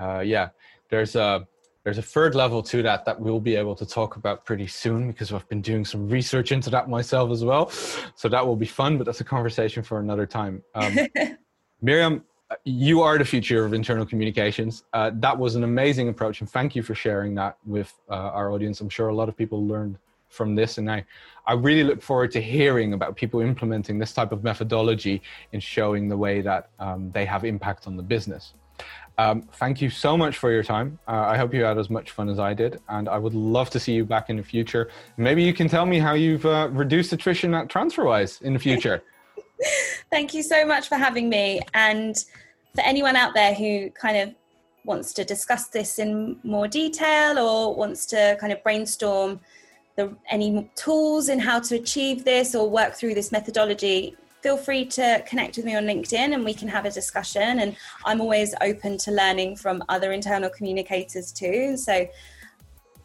uh, 0.00 0.20
yeah, 0.20 0.48
there's 0.88 1.16
a 1.16 1.46
there's 1.84 1.98
a 1.98 2.02
third 2.02 2.34
level 2.34 2.62
to 2.62 2.82
that 2.82 3.04
that 3.04 3.20
we'll 3.20 3.40
be 3.40 3.56
able 3.56 3.74
to 3.74 3.84
talk 3.84 4.16
about 4.16 4.44
pretty 4.44 4.66
soon 4.66 5.08
because 5.08 5.32
I've 5.32 5.48
been 5.48 5.62
doing 5.62 5.84
some 5.84 6.08
research 6.08 6.52
into 6.52 6.70
that 6.70 6.88
myself 6.88 7.30
as 7.30 7.44
well. 7.44 7.70
So 8.14 8.28
that 8.28 8.46
will 8.46 8.56
be 8.56 8.66
fun, 8.66 8.98
but 8.98 9.04
that's 9.04 9.20
a 9.20 9.24
conversation 9.24 9.82
for 9.82 9.98
another 9.98 10.26
time. 10.26 10.62
Um, 10.74 10.96
Miriam, 11.82 12.24
you 12.64 13.02
are 13.02 13.18
the 13.18 13.24
future 13.24 13.64
of 13.64 13.74
internal 13.74 14.06
communications. 14.06 14.84
Uh, 14.92 15.10
that 15.14 15.36
was 15.36 15.56
an 15.56 15.64
amazing 15.64 16.08
approach, 16.08 16.40
and 16.40 16.48
thank 16.48 16.76
you 16.76 16.82
for 16.82 16.94
sharing 16.94 17.34
that 17.34 17.56
with 17.66 17.92
uh, 18.08 18.14
our 18.14 18.52
audience. 18.52 18.80
I'm 18.80 18.88
sure 18.88 19.08
a 19.08 19.14
lot 19.14 19.28
of 19.28 19.36
people 19.36 19.66
learned 19.66 19.98
from 20.28 20.54
this, 20.54 20.78
and 20.78 20.90
I, 20.90 21.04
I 21.46 21.54
really 21.54 21.84
look 21.84 22.00
forward 22.00 22.30
to 22.32 22.40
hearing 22.40 22.92
about 22.92 23.16
people 23.16 23.40
implementing 23.40 23.98
this 23.98 24.12
type 24.12 24.32
of 24.32 24.44
methodology 24.44 25.22
in 25.52 25.60
showing 25.60 26.08
the 26.08 26.16
way 26.16 26.40
that 26.42 26.70
um, 26.78 27.10
they 27.10 27.24
have 27.24 27.44
impact 27.44 27.86
on 27.86 27.96
the 27.96 28.02
business. 28.02 28.54
Um, 29.18 29.42
thank 29.42 29.82
you 29.82 29.90
so 29.90 30.16
much 30.16 30.38
for 30.38 30.50
your 30.50 30.62
time. 30.62 30.98
Uh, 31.06 31.12
I 31.12 31.36
hope 31.36 31.52
you 31.52 31.64
had 31.64 31.78
as 31.78 31.90
much 31.90 32.12
fun 32.12 32.28
as 32.28 32.38
I 32.38 32.54
did, 32.54 32.80
and 32.88 33.08
I 33.08 33.18
would 33.18 33.34
love 33.34 33.70
to 33.70 33.80
see 33.80 33.92
you 33.92 34.04
back 34.04 34.30
in 34.30 34.36
the 34.36 34.42
future. 34.42 34.90
Maybe 35.16 35.42
you 35.42 35.52
can 35.52 35.68
tell 35.68 35.86
me 35.86 35.98
how 35.98 36.14
you've 36.14 36.46
uh, 36.46 36.68
reduced 36.72 37.12
attrition 37.12 37.54
at 37.54 37.68
TransferWise 37.68 38.42
in 38.42 38.52
the 38.54 38.58
future. 38.58 39.02
Thank 40.10 40.34
you 40.34 40.42
so 40.42 40.66
much 40.66 40.88
for 40.88 40.96
having 40.96 41.28
me. 41.28 41.60
And 41.74 42.16
for 42.74 42.80
anyone 42.82 43.16
out 43.16 43.34
there 43.34 43.54
who 43.54 43.90
kind 43.90 44.16
of 44.16 44.34
wants 44.84 45.12
to 45.14 45.24
discuss 45.24 45.68
this 45.68 45.98
in 45.98 46.36
more 46.42 46.66
detail 46.66 47.38
or 47.38 47.74
wants 47.74 48.06
to 48.06 48.36
kind 48.40 48.52
of 48.52 48.62
brainstorm 48.62 49.40
the, 49.96 50.14
any 50.30 50.70
tools 50.74 51.28
in 51.28 51.38
how 51.38 51.60
to 51.60 51.76
achieve 51.76 52.24
this 52.24 52.54
or 52.54 52.68
work 52.68 52.94
through 52.94 53.14
this 53.14 53.30
methodology, 53.30 54.16
feel 54.42 54.56
free 54.56 54.84
to 54.84 55.22
connect 55.26 55.56
with 55.56 55.64
me 55.64 55.76
on 55.76 55.84
LinkedIn 55.84 56.34
and 56.34 56.44
we 56.44 56.52
can 56.52 56.68
have 56.68 56.84
a 56.84 56.90
discussion. 56.90 57.60
And 57.60 57.76
I'm 58.04 58.20
always 58.20 58.54
open 58.60 58.98
to 58.98 59.12
learning 59.12 59.56
from 59.56 59.82
other 59.88 60.12
internal 60.12 60.50
communicators 60.50 61.32
too. 61.32 61.76
So 61.76 62.06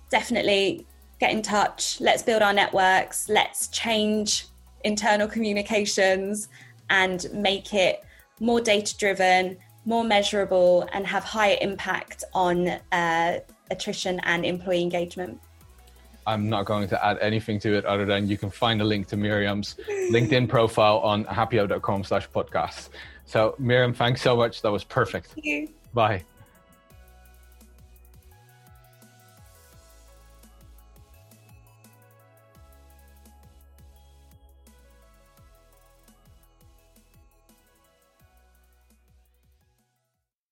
definitely 0.10 0.88
get 1.20 1.32
in 1.32 1.42
touch. 1.42 2.02
Let's 2.02 2.24
build 2.24 2.42
our 2.42 2.54
networks. 2.54 3.30
Let's 3.30 3.68
change 3.68 4.48
internal 4.84 5.28
communications 5.28 6.50
and 6.90 7.28
make 7.34 7.74
it 7.74 8.04
more 8.40 8.62
data 8.62 8.98
driven, 8.98 9.58
more 9.86 10.04
measurable, 10.04 10.88
and 10.94 11.06
have 11.06 11.24
higher 11.24 11.58
impact 11.62 12.24
on 12.34 12.68
uh, 12.92 13.40
attrition 13.70 14.20
and 14.24 14.46
employee 14.46 14.82
engagement. 14.82 15.40
I'm 16.28 16.50
not 16.50 16.66
going 16.66 16.88
to 16.90 17.06
add 17.06 17.18
anything 17.20 17.60
to 17.62 17.74
it 17.74 17.86
other 17.86 18.06
than 18.06 18.28
you 18.28 18.38
can 18.38 18.52
find 18.52 18.82
a 18.82 18.84
link 18.84 19.08
to 19.08 19.18
Miriam's 19.18 19.76
LinkedIn 20.12 20.50
profile 20.56 21.00
on 21.00 21.26
happeo.com 21.26 22.04
slash 22.04 22.30
podcast. 22.30 22.90
So 23.26 23.56
Miriam, 23.58 23.94
thanks 23.94 24.22
so 24.22 24.36
much. 24.36 24.62
That 24.62 24.72
was 24.72 24.84
perfect. 24.84 25.28
Thank 25.28 25.46
you. 25.46 25.70
Bye. 25.94 26.24